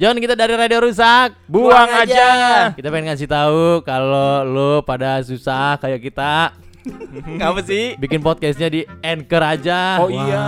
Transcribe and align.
Jangan 0.00 0.16
kita 0.16 0.32
dari 0.32 0.56
radio 0.56 0.80
rusak, 0.80 1.36
Buang 1.44 1.84
aja. 1.86 2.72
Kita 2.72 2.88
pengen 2.88 3.12
ngasih 3.12 3.28
tahu 3.28 3.84
kalau 3.84 4.40
lo 4.42 4.72
pada 4.80 5.20
susah 5.20 5.76
kayak 5.76 6.00
kita 6.00 6.56
Ngapa 7.36 7.60
sih? 7.60 8.00
bikin 8.00 8.24
podcastnya 8.24 8.72
di 8.72 8.80
Anchor 9.04 9.44
aja. 9.44 10.00
Oh 10.00 10.08
iya. 10.08 10.44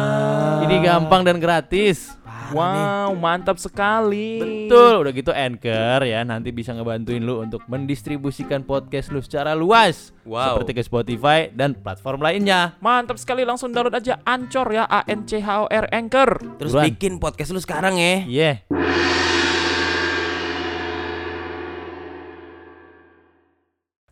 Ini 0.65 0.81
gampang 0.81 1.21
dan 1.21 1.37
gratis. 1.37 2.17
Wow, 2.49 3.13
mantap 3.13 3.57
sekali. 3.57 4.41
Betul, 4.69 5.05
udah 5.05 5.13
gitu 5.13 5.33
Anchor 5.33 6.01
ya 6.03 6.21
nanti 6.23 6.49
bisa 6.49 6.73
ngebantuin 6.73 7.21
lu 7.21 7.45
untuk 7.45 7.61
mendistribusikan 7.65 8.61
podcast 8.61 9.09
lu 9.09 9.21
secara 9.21 9.53
luas 9.53 10.17
Wow. 10.25 10.57
seperti 10.57 10.73
ke 10.77 10.83
Spotify 10.83 11.49
dan 11.49 11.77
platform 11.77 12.25
lainnya. 12.25 12.73
Mantap 12.79 13.17
sekali 13.17 13.45
langsung 13.45 13.69
download 13.69 13.93
aja 13.95 14.17
Ancor 14.23 14.69
ya 14.71 14.85
A 14.85 15.05
N 15.05 15.25
C 15.25 15.41
H 15.41 15.49
O 15.59 15.67
R 15.67 15.93
Anchor. 15.93 16.41
Terus 16.57 16.73
Buruan. 16.73 16.89
bikin 16.89 17.13
podcast 17.17 17.53
lu 17.53 17.61
sekarang 17.61 18.01
ya. 18.01 18.25
Iya. 18.25 18.53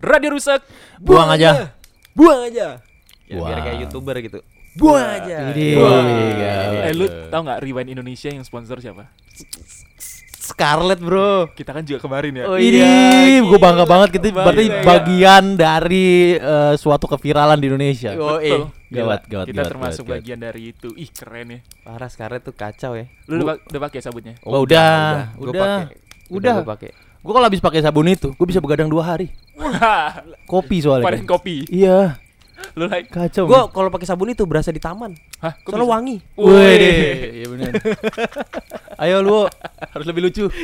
Radio 0.00 0.32
rusak. 0.32 0.64
Buang 0.98 1.28
aja. 1.28 1.76
Buang 2.12 2.40
aja. 2.42 2.80
Ya, 3.24 3.36
biar 3.36 3.54
Wow. 3.54 3.62
kayak 3.62 3.76
YouTuber 3.80 4.16
gitu. 4.20 4.40
Buang 4.74 5.04
aja. 5.04 5.52
Gawat. 5.52 6.04
Eh 6.82 6.92
lu 6.92 7.04
tau 7.28 7.40
nggak 7.42 7.60
Rewind 7.60 7.90
Indonesia 7.90 8.28
yang 8.28 8.42
sponsor 8.42 8.78
siapa? 8.78 9.12
Scarlett, 10.40 10.98
Bro. 10.98 11.52
Kita 11.52 11.70
kan 11.70 11.84
juga 11.84 12.00
kemarin 12.00 12.32
ya. 12.34 12.44
Oh, 12.44 12.56
Ini 12.56 12.74
iya, 12.74 13.38
gue 13.38 13.54
bangga 13.54 13.84
gila. 13.84 13.92
banget 13.92 14.08
kita 14.10 14.26
Bangga 14.28 14.44
berarti 14.50 14.64
ya. 14.66 14.82
bagian 14.82 15.44
dari 15.54 16.08
eh, 16.34 16.74
suatu 16.74 17.06
keviralan 17.06 17.54
di 17.54 17.66
Indonesia. 17.68 18.10
Oh, 18.14 18.34
Betul. 18.34 18.42
eh. 18.42 18.60
Gawat, 18.90 19.20
gawat, 19.30 19.46
Kita 19.46 19.54
gawat, 19.54 19.70
termasuk 19.70 20.02
gawat, 20.02 20.14
bagian 20.18 20.38
dari 20.40 20.74
itu. 20.74 20.90
Ih 20.92 21.06
keren 21.06 21.46
ya. 21.46 21.58
Parah 21.86 22.10
Scarlett 22.10 22.42
tuh 22.42 22.50
kacau 22.50 22.98
ya. 22.98 23.06
Lu 23.24 23.38
udah, 23.38 23.62
udah 23.62 23.80
pakai 23.80 24.00
sabunnya? 24.02 24.34
Oh, 24.42 24.66
udah, 24.66 25.30
Gua 25.38 25.44
udah. 25.46 25.62
pakai. 25.62 25.96
Udah. 26.28 26.54
gua 26.58 26.68
pakai. 26.74 26.90
Gue 27.20 27.32
kalau 27.32 27.46
habis 27.46 27.60
pakai 27.60 27.80
sabun 27.84 28.08
itu, 28.08 28.32
gue 28.32 28.46
bisa 28.48 28.58
begadang 28.58 28.88
dua 28.88 29.04
hari. 29.06 29.28
Wah, 29.60 30.10
Kopi 30.50 30.80
soalnya. 30.80 31.04
Varian 31.04 31.22
kan. 31.22 31.30
kopi. 31.30 31.68
Iya, 31.68 32.16
Lu 32.72 32.84
like? 32.84 33.08
kacau. 33.08 33.44
Gua 33.44 33.68
kalau 33.68 33.88
pakai 33.88 34.04
sabun 34.04 34.28
itu 34.28 34.44
berasa 34.44 34.68
di 34.68 34.78
taman. 34.78 35.16
Hah? 35.38 35.56
Kok 35.56 35.70
Soalnya 35.70 35.80
bisa? 35.82 35.94
wangi. 35.94 36.16
Wih, 36.34 36.76
iya 37.34 37.46
benar. 37.46 37.72
Ayo 39.02 39.16
lu 39.20 39.48
harus 39.86 40.06
lebih 40.06 40.22
lucu. 40.22 40.44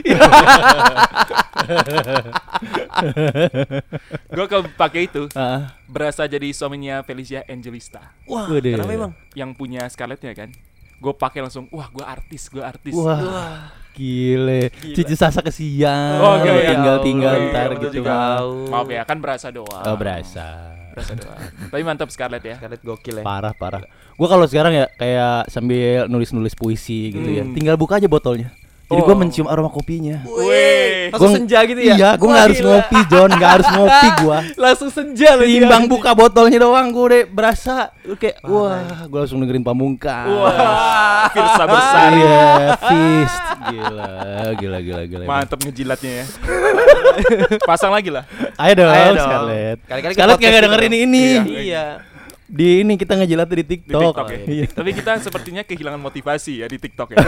Gua 4.28 4.46
kalau 4.46 4.64
pakai 4.70 5.06
itu 5.06 5.28
Ah, 5.32 5.72
berasa 5.86 6.24
jadi 6.24 6.50
suaminya 6.50 7.00
Felicia 7.00 7.42
Angelista 7.46 8.12
Wah, 8.24 8.44
Waduh. 8.46 8.72
kenapa 8.74 8.92
emang? 8.92 9.12
yang 9.32 9.50
punya 9.52 9.84
Scarlettnya 9.86 10.32
kan. 10.32 10.50
Gue 10.96 11.12
pakai 11.12 11.40
langsung, 11.40 11.68
wah 11.70 11.88
gue 11.88 12.00
artis, 12.00 12.48
gue 12.48 12.60
artis. 12.60 12.92
Wah, 12.92 13.68
gile. 13.96 14.68
Cici 14.92 15.16
Sasa 15.16 15.40
kesian. 15.40 16.20
Oh, 16.20 16.36
oke, 16.36 16.44
Lu 16.44 16.60
iya. 16.60 16.70
tinggal-tinggal 16.76 17.32
Oh, 17.32 17.40
iya, 17.40 17.50
ntar 17.50 17.68
betul 17.72 17.80
gitu. 17.88 17.96
juga. 18.04 18.12
Tahu. 18.12 18.52
Maaf 18.68 18.88
ya, 18.92 19.02
kan 19.08 19.18
berasa 19.18 19.48
doang. 19.48 19.82
Oh, 19.82 19.96
berasa. 19.96 20.46
Berasa 20.92 21.12
doang. 21.16 21.40
Tapi 21.72 21.82
mantap 21.82 22.08
Scarlett 22.12 22.44
ya. 22.44 22.56
Scarlett 22.60 22.84
gokil 22.84 23.20
ya. 23.20 23.24
Parah, 23.24 23.56
parah. 23.56 23.80
Gua 24.16 24.28
kalau 24.28 24.44
sekarang 24.44 24.72
ya 24.72 24.86
kayak 24.96 25.48
sambil 25.48 26.04
nulis-nulis 26.06 26.52
puisi 26.52 27.12
gitu 27.12 27.28
ya. 27.32 27.44
Hmm. 27.44 27.56
Tinggal 27.56 27.76
buka 27.76 27.96
aja 27.96 28.08
botolnya. 28.08 28.52
Jadi 28.86 29.00
Oh. 29.02 29.04
gua 29.04 29.16
mencium 29.16 29.46
aroma 29.46 29.66
kopinya. 29.66 30.22
Wih. 30.22 31.10
Langsung 31.10 31.26
Gua- 31.26 31.38
senja 31.38 31.58
gitu 31.62 31.80
ya? 31.80 31.94
Iya, 31.94 32.10
gua 32.14 32.28
nggak 32.28 32.44
harus 32.46 32.60
ngopi, 32.60 32.98
John. 33.06 33.30
Nggak 33.30 33.50
harus 33.52 33.68
ngopi 33.68 34.08
gua. 34.16 34.38
Langsung 34.64 34.88
senja 34.88 35.28
lu. 35.34 35.42
Timbang 35.42 35.84
buka 35.86 36.10
botolnya 36.12 36.58
doang 36.60 36.86
gua 36.88 37.04
udah 37.08 37.22
berasa 37.26 37.90
kayak 38.12 38.38
wah, 38.40 39.06
gua 39.06 39.18
langsung 39.20 39.38
dengerin 39.38 39.60
pamungkas. 39.60 40.26
Wah, 40.28 41.26
Firsa 41.28 41.64
Bersari. 41.64 42.20
Iya, 42.20 42.38
feast. 42.80 43.38
Gila, 43.66 44.10
gila, 44.54 44.78
gila, 44.80 45.02
gila. 45.04 45.24
Mantep 45.24 45.58
ngejilatnya 45.60 46.12
ya. 46.16 46.24
Pasang 47.68 47.90
lagi 47.90 48.08
lah. 48.08 48.22
Ayo 48.54 48.72
dong, 48.76 48.86
Ayo 48.88 49.10
dong. 49.12 49.26
Scarlett. 49.26 49.78
Kali-kali 49.82 50.12
Scarlett 50.14 50.38
kita 50.38 50.58
dengerin 50.62 50.94
ini. 50.96 51.24
Iya. 51.26 51.42
Iya. 51.42 51.84
Di 52.46 52.86
ini 52.86 52.94
kita 52.94 53.18
ngejilatnya 53.18 53.50
di 53.52 53.58
Di 53.58 53.70
TikTok. 53.72 54.14
TikTok 54.14 54.26
ya. 54.30 54.38
Iya. 54.46 54.66
Tapi 54.70 54.90
kita 54.92 55.10
sepertinya 55.18 55.62
kehilangan 55.62 55.98
motivasi 55.98 56.62
ya 56.62 56.66
di 56.66 56.78
TikTok 56.78 57.08
ya. 57.10 57.18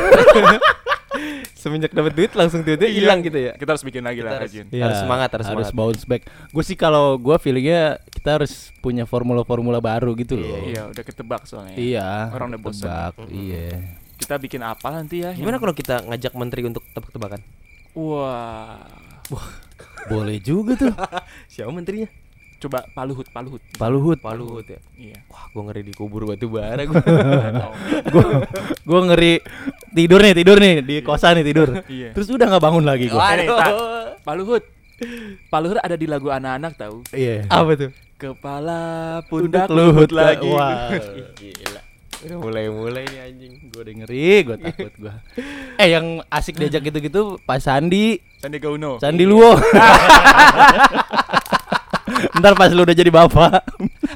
Semenjak 1.52 1.90
dapat 1.90 2.12
duit 2.12 2.32
langsung 2.32 2.62
Iya. 2.62 2.86
hilang 2.88 3.20
gitu 3.20 3.38
ya. 3.40 3.52
Kita 3.52 3.70
harus 3.72 3.82
bikin 3.82 4.00
lagi 4.00 4.18
Kita 4.18 4.26
lah 4.26 4.34
harus- 4.38 4.52
rajin. 4.52 4.66
Iya, 4.68 4.82
Harus 4.86 4.98
semangat, 5.00 5.28
harus 5.32 5.46
semangat. 5.46 5.74
bounce 5.74 6.04
back. 6.04 6.22
Gue 6.48 6.62
sih 6.62 6.74
kalau 6.74 7.16
gue 7.16 7.36
feelingnya 7.36 7.82
kita 8.08 8.30
harus 8.36 8.52
punya 8.78 9.02
formula-formula 9.02 9.78
baru 9.78 10.14
gitu 10.14 10.34
loh. 10.34 10.62
Iya, 10.64 10.88
udah 10.88 11.02
ketebak 11.02 11.42
soalnya. 11.44 11.74
Iya. 11.74 12.30
Orang 12.30 12.52
udah 12.52 12.60
bosan. 12.60 12.86
tebak, 12.86 13.12
Iya. 13.28 13.68
Kita 14.14 14.34
bikin 14.36 14.60
apa 14.60 14.88
nanti 14.88 15.22
ya? 15.22 15.30
Gimana 15.30 15.52
yang- 15.52 15.62
kalau 15.62 15.74
kita 15.74 15.94
ngajak 16.04 16.32
menteri 16.32 16.62
untuk 16.64 16.82
tebak-tebakan? 16.88 17.40
Wah. 17.92 18.82
Boleh 20.06 20.38
juga 20.38 20.72
tuh. 20.74 20.90
Siapa 21.52 21.68
menterinya? 21.68 22.08
Coba 22.58 22.82
Pak 22.84 23.04
Luhut, 23.06 23.26
Pak 23.28 23.42
Luhut. 23.44 23.62
Pak 23.72 23.88
Luhut. 23.88 24.18
Pak 24.18 24.34
Luhut 24.34 24.66
ya. 24.66 24.82
Iya. 24.98 25.22
Wah, 25.28 25.46
gua 25.48 25.70
ngeri 25.70 25.82
dikubur 25.86 26.26
batu 26.26 26.50
bara 26.50 26.82
gua. 26.82 26.98
gue 28.12 28.24
gue 28.82 29.00
ngeri 29.06 29.32
tidur 29.98 30.20
nih 30.20 30.32
tidur 30.32 30.56
nih 30.56 30.74
di 30.80 30.96
kosan 31.02 31.42
nih 31.42 31.46
tidur. 31.46 31.68
Iya. 31.90 32.14
Terus 32.14 32.28
udah 32.30 32.46
nggak 32.46 32.62
bangun 32.62 32.84
lagi 32.86 33.06
gue. 33.06 33.18
Pak 34.26 34.34
Luhut. 34.34 34.64
Pak 35.46 35.58
Luhut 35.58 35.78
ada 35.78 35.94
di 35.94 36.06
lagu 36.06 36.30
anak-anak 36.30 36.72
tahu. 36.74 37.02
Iya. 37.10 37.46
Apa 37.46 37.74
tuh? 37.74 37.90
Kepala 38.14 38.80
pundak 39.26 39.66
Luhut 39.66 40.06
Luhut 40.06 40.10
lagi. 40.10 40.46
Wah. 40.46 40.94
Gila. 41.38 41.80
Udah 42.18 42.36
mulai-mulai 42.36 43.04
nih 43.06 43.20
anjing. 43.24 43.52
gue 43.68 43.78
udah 43.78 43.94
ngeri, 43.94 44.30
gue 44.42 44.56
takut 44.58 44.92
gue. 44.96 45.14
Eh 45.78 45.88
yang 45.88 46.18
asik 46.26 46.58
diajak 46.58 46.82
gitu-gitu 46.82 47.38
Pak 47.46 47.62
Sandi, 47.62 48.18
Sandiaga 48.38 48.74
Uno. 48.74 48.98
Sandi 48.98 49.22
Luo. 49.22 49.54
Ntar 52.34 52.54
pas 52.54 52.70
lu 52.70 52.82
udah 52.82 52.96
jadi 52.96 53.10
bapak, 53.10 53.62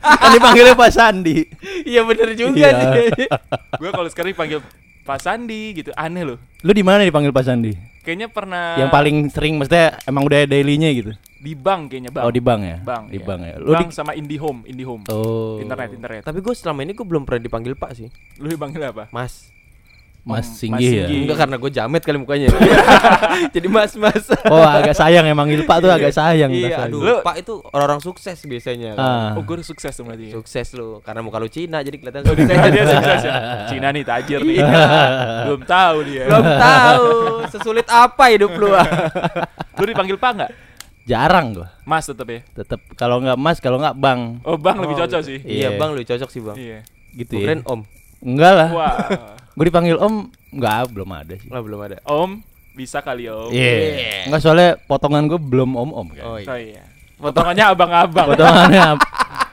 kan 0.03 0.29
dipanggilnya 0.33 0.75
Pak 0.75 0.91
Sandi. 0.91 1.47
Iya 1.85 2.03
bener 2.03 2.35
juga 2.35 2.59
Iya. 2.59 3.11
sih. 3.15 3.29
Gue 3.77 3.91
kalau 3.91 4.09
sekarang 4.09 4.33
dipanggil 4.33 4.59
Pak 5.03 5.19
Sandi 5.19 5.75
gitu, 5.75 5.91
aneh 5.99 6.23
loh. 6.23 6.39
Lu 6.63 6.71
di 6.71 6.87
mana 6.87 7.03
dipanggil 7.03 7.35
Pak 7.35 7.45
Sandi? 7.45 7.75
Kayaknya 8.03 8.29
pernah 8.35 8.75
yang 8.75 8.91
paling 8.91 9.31
sering 9.31 9.63
maksudnya 9.63 9.95
emang 10.11 10.27
udah 10.27 10.43
dailynya 10.43 10.91
gitu. 10.91 11.15
di 11.43 11.55
bank 11.59 11.91
kayaknya 11.91 12.11
bang. 12.15 12.23
Oh 12.23 12.31
di 12.35 12.43
bank 12.43 12.61
ya? 12.63 12.79
Bank. 12.83 13.05
Di 13.11 13.19
iya. 13.19 13.27
bank 13.27 13.41
ya. 13.47 13.55
Lu 13.63 13.71
bank 13.75 13.91
di 13.91 13.95
sama 13.95 14.15
IndiHome, 14.15 14.61
IndiHome. 14.67 15.03
Oh. 15.11 15.59
Internet, 15.63 15.91
internet. 15.95 16.23
Tapi 16.27 16.39
gue 16.43 16.55
selama 16.55 16.83
ini 16.83 16.95
gue 16.95 17.07
belum 17.07 17.23
pernah 17.23 17.43
dipanggil 17.43 17.79
Pak 17.79 17.91
sih. 17.95 18.11
Lu 18.43 18.51
dipanggil 18.51 18.83
apa? 18.91 19.07
Mas. 19.15 19.52
Mas 20.23 20.47
Singgi 20.47 21.03
ya. 21.03 21.11
Enggak 21.11 21.35
karena 21.37 21.59
gue 21.59 21.67
jamet 21.69 21.99
kali 21.99 22.15
mukanya. 22.15 22.47
Jadi 23.55 23.67
mas 23.67 23.91
mas. 23.95 24.23
Oh 24.47 24.63
agak 24.63 24.95
sayang 24.95 25.27
emang 25.27 25.45
manggil 25.45 25.67
Pak 25.67 25.83
tuh 25.83 25.91
agak 25.91 26.15
sayang. 26.15 26.47
iya, 26.49 26.87
aduh. 26.87 27.03
Lu- 27.03 27.23
Pak 27.23 27.43
itu 27.43 27.59
orang-orang 27.69 27.99
sukses 27.99 28.39
biasanya. 28.41 28.95
kan. 28.95 29.03
Ah. 29.03 29.31
Oh, 29.35 29.43
gue 29.43 29.59
sukses 29.61 29.91
tuh 29.91 30.07
berarti. 30.07 30.31
ya? 30.31 30.39
Sukses 30.39 30.67
lu 30.73 31.03
karena 31.03 31.21
muka 31.21 31.43
lu 31.43 31.51
Cina 31.51 31.83
jadi 31.83 31.99
kelihatan 31.99 32.23
Oh, 32.23 32.31
sukses. 32.33 32.47
dia, 32.47 32.71
dia 32.71 32.85
sukses 32.87 33.21
ya. 33.21 33.35
Cina 33.75 33.89
nih 33.91 34.03
tajir 34.03 34.41
nih. 34.41 34.57
Iya. 34.57 34.71
Belum 35.43 35.63
tahu 35.65 35.97
dia. 36.07 36.25
Belum 36.31 36.47
tahu 36.47 37.07
sesulit 37.51 37.87
apa 37.91 38.25
hidup 38.31 38.55
lu. 38.55 38.71
ah. 38.71 38.87
Lu 39.75 39.85
dipanggil 39.85 40.15
Pak 40.15 40.31
nggak? 40.39 40.51
Jarang 41.03 41.47
gua. 41.53 41.67
Mas 41.83 42.07
tetep 42.07 42.31
ya. 42.31 42.41
Tetep 42.55 42.79
kalau 42.95 43.19
nggak 43.19 43.35
Mas, 43.35 43.59
kalau 43.59 43.83
nggak 43.83 43.99
Bang. 43.99 44.39
Oh, 44.47 44.55
Bang 44.55 44.79
lebih 44.79 44.95
Oh, 44.95 45.03
cocok 45.03 45.19
gitu. 45.19 45.29
sih. 45.35 45.39
Iya. 45.43 45.75
Iya, 45.75 45.83
Bang 45.83 45.91
lu 45.93 46.01
cocok 46.01 46.31
sih, 46.31 46.39
Bang. 46.39 46.55
Iya. 46.55 46.87
Gitu 47.11 47.33
ya. 47.35 47.59
kirain 47.59 47.63
Om. 47.67 47.81
Enggak 48.23 48.53
lah. 48.55 48.69
Wah. 48.71 48.97
Gue 49.53 49.65
dipanggil 49.69 49.97
Om, 49.97 50.15
enggak 50.51 50.89
belum 50.89 51.11
ada 51.11 51.35
sih. 51.35 51.49
Lah 51.49 51.61
belum 51.61 51.81
ada. 51.81 51.97
Om, 52.03 52.41
bisa 52.73 52.99
kali 52.99 53.29
Om. 53.29 53.53
Iya. 53.53 54.27
Enggak 54.27 54.41
soalnya 54.41 54.71
potongan 54.81 55.29
gue 55.29 55.37
belum 55.37 55.77
om-om 55.77 56.09
kan. 56.11 56.25
Oh 56.25 56.37
Oh 56.39 56.57
iya. 56.57 56.83
Potongannya 57.17 57.65
abang-abang. 57.69 58.29
Potongannya 58.33 58.83
ab- 58.97 59.09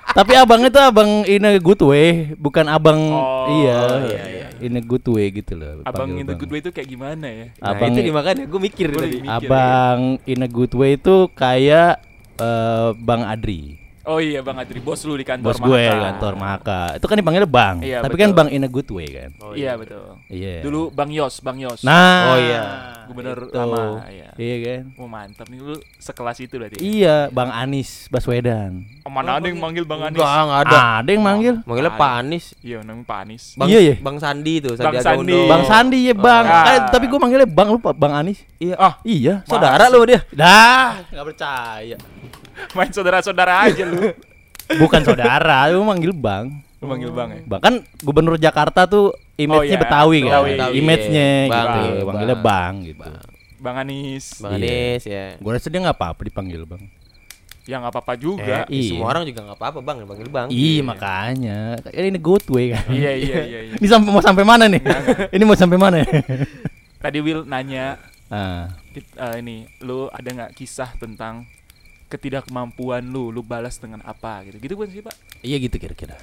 Tapi 0.09 0.33
abang 0.33 0.65
itu 0.65 0.79
abang 0.81 1.21
in 1.23 1.45
a 1.45 1.61
good 1.61 1.77
way, 1.79 2.33
bukan 2.33 2.65
abang 2.65 2.97
Oh, 3.13 3.45
iya, 3.55 3.77
iya, 4.03 4.21
iya. 4.25 4.47
in 4.57 4.73
a 4.73 4.81
good 4.81 5.05
way 5.05 5.29
gitu 5.29 5.53
loh. 5.53 5.85
Abang 5.85 6.17
in 6.17 6.25
good 6.25 6.49
way 6.49 6.59
itu 6.59 6.73
kayak 6.73 6.89
gimana 6.89 7.29
ya? 7.29 7.45
Nah, 7.55 7.77
Abang 7.77 7.93
itu 7.93 8.01
dimakan 8.09 8.33
ya, 8.35 8.45
gue 8.49 8.61
mikir 8.63 8.87
Gua 8.89 9.05
tadi. 9.05 9.17
mikir. 9.21 9.29
abang 9.29 9.99
in 10.25 10.41
a 10.41 10.49
good 10.49 10.73
way 10.73 10.97
itu 10.97 11.29
kayak 11.31 12.01
eh, 12.41 12.89
Bang 12.97 13.21
Adri. 13.21 13.77
Oh 14.09 14.17
iya 14.17 14.41
Bang 14.41 14.57
Adri, 14.57 14.81
bos 14.81 15.05
lu 15.05 15.13
di 15.13 15.21
kantor 15.21 15.45
Bos 15.45 15.61
gue 15.61 15.69
Mahaka. 15.79 16.01
kantor 16.09 16.33
Maka. 16.33 16.81
Itu 16.97 17.05
kan 17.05 17.13
dipanggilnya 17.13 17.45
Bang. 17.45 17.85
Iya, 17.85 18.01
Tapi 18.01 18.17
betul. 18.17 18.25
kan 18.25 18.31
Bang 18.33 18.49
in 18.49 18.65
a 18.65 18.69
good 18.69 18.89
way 18.89 19.05
kan. 19.05 19.29
Oh, 19.37 19.53
Iya 19.53 19.77
betul. 19.77 20.17
Iya. 20.25 20.65
Dulu 20.65 20.89
Bang 20.89 21.13
Yos, 21.13 21.37
Bang 21.39 21.61
Yos. 21.61 21.85
Nah. 21.85 22.33
Oh, 22.33 22.37
iya. 22.41 22.63
Gubernur 23.09 23.39
itu. 23.43 23.57
lama, 23.57 24.05
iya. 24.05 24.29
Iya 24.37 24.55
kan? 24.61 24.81
Oh 24.95 25.09
mantap 25.09 25.47
nih 25.49 25.59
lu 25.59 25.75
sekelas 25.97 26.37
itu 26.39 26.55
berarti. 26.55 26.77
ya? 26.77 26.81
Iya, 26.81 27.15
Bang 27.29 27.49
Anis 27.49 28.05
Baswedan. 28.07 28.85
Oh, 29.01 29.09
mana 29.09 29.41
ada 29.41 29.49
yang 29.49 29.57
manggil 29.57 29.83
Bang 29.83 29.99
Anis? 29.99 30.21
Enggak, 30.21 30.37
enggak 30.45 30.61
ada. 30.63 30.79
Ada 31.01 31.09
yang 31.09 31.23
manggil. 31.25 31.55
Manggilnya 31.65 31.91
Ada. 31.91 31.99
Pak 31.99 32.11
Anis. 32.15 32.45
Iya, 32.61 32.77
namanya 32.85 33.05
Pak 33.05 33.19
Anis. 33.19 33.43
Bang, 33.57 33.67
Iya, 33.67 33.79
iya. 33.81 33.95
Bang 33.97 34.17
Sandi 34.21 34.53
tuh, 34.59 34.71
Bang 34.71 34.79
Sandiaga 34.85 35.01
Sandi. 35.03 35.33
Uno. 35.33 35.49
Bang 35.49 35.63
Sandi 35.65 35.99
ya 36.05 36.13
Bang. 36.13 36.45
Ah. 36.45 36.65
Eh, 36.69 36.79
tapi 36.87 37.05
gue 37.05 37.19
manggilnya 37.19 37.49
Bang 37.49 37.69
lupa 37.69 37.89
Bang 37.91 38.13
Anis. 38.13 38.39
Iya. 38.55 38.75
Ah, 38.77 38.93
Iya. 39.01 39.41
Saudara 39.43 39.89
lu 39.89 40.05
dia. 40.05 40.21
Dah, 40.29 41.01
nggak 41.09 41.25
percaya. 41.25 41.97
main 42.75 42.91
saudara-saudara 42.91 43.65
aja 43.65 43.83
lu. 43.83 44.13
Bukan 44.69 45.01
saudara, 45.01 45.65
lu 45.67 45.81
manggil 45.81 46.13
Bang. 46.13 46.61
Lu 46.77 46.85
manggil 46.85 47.09
Bang 47.09 47.33
ya? 47.33 47.41
Bahkan 47.43 47.73
gubernur 47.99 48.37
Jakarta 48.37 48.85
tuh 48.85 49.11
image-nya 49.39 49.71
iya, 49.71 49.79
Betawi 49.79 50.17
kan. 50.21 50.41
Betawi. 50.43 50.73
Image-nya 50.75 51.29
Bang, 51.47 51.63
gitu. 51.63 51.79
iya, 51.79 52.03
Manggilnya 52.03 52.37
Bang. 52.37 52.43
Bang 52.43 52.73
gitu. 52.83 53.11
Bang 53.59 53.75
Anis. 53.75 54.25
Bang 54.37 54.51
Iya. 54.51 54.59
Anies 54.59 55.03
ya. 55.03 55.25
Gue 55.39 55.51
rasa 55.51 55.67
dia 55.67 55.79
nggak 55.79 55.97
apa-apa 55.97 56.21
dipanggil 56.23 56.63
bang. 56.63 56.83
Ya 57.63 57.75
nggak 57.77 57.91
apa-apa 57.91 58.13
juga. 58.15 58.65
Eh, 58.65 58.79
Iya. 58.81 58.89
Semua 58.95 59.07
orang 59.09 59.23
juga 59.23 59.39
nggak 59.45 59.57
apa-apa 59.59 59.79
bang, 59.79 59.97
panggil 60.03 60.29
bang. 60.29 60.47
Iya 60.49 60.81
makanya. 60.81 61.59
Ini 61.85 62.19
good 62.19 62.45
way 62.47 62.71
kan. 62.71 62.87
Iya 62.87 63.11
iya 63.13 63.37
iya. 63.43 63.59
iya. 63.67 63.73
Ini 63.77 63.87
sampai 63.87 64.09
mau 64.09 64.23
sampai 64.23 64.43
mana 64.43 64.65
nih? 64.65 64.81
ini 65.35 65.43
mau 65.43 65.53
sampai 65.53 65.77
mana? 65.77 66.01
Tadi 66.99 67.19
Will 67.19 67.43
nanya 67.43 67.95
ah, 68.27 68.67
It- 68.91 69.15
eh, 69.15 69.35
ini 69.39 69.63
lu 69.79 70.07
ada 70.09 70.27
nggak 70.27 70.51
kisah 70.53 70.91
tentang 70.95 71.47
ketidakmampuan 72.09 73.05
lu 73.05 73.29
lu 73.29 73.39
balas 73.39 73.77
dengan 73.77 74.01
apa 74.01 74.41
gitu 74.43 74.57
gitu 74.57 74.73
bukan 74.73 74.89
sih 74.89 75.05
pak 75.05 75.13
iya 75.39 75.61
gitu 75.61 75.77
kira-kira. 75.77 76.17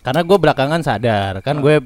Karena 0.00 0.22
gue 0.22 0.38
belakangan 0.38 0.80
sadar 0.80 1.42
kan 1.42 1.58
gue 1.58 1.82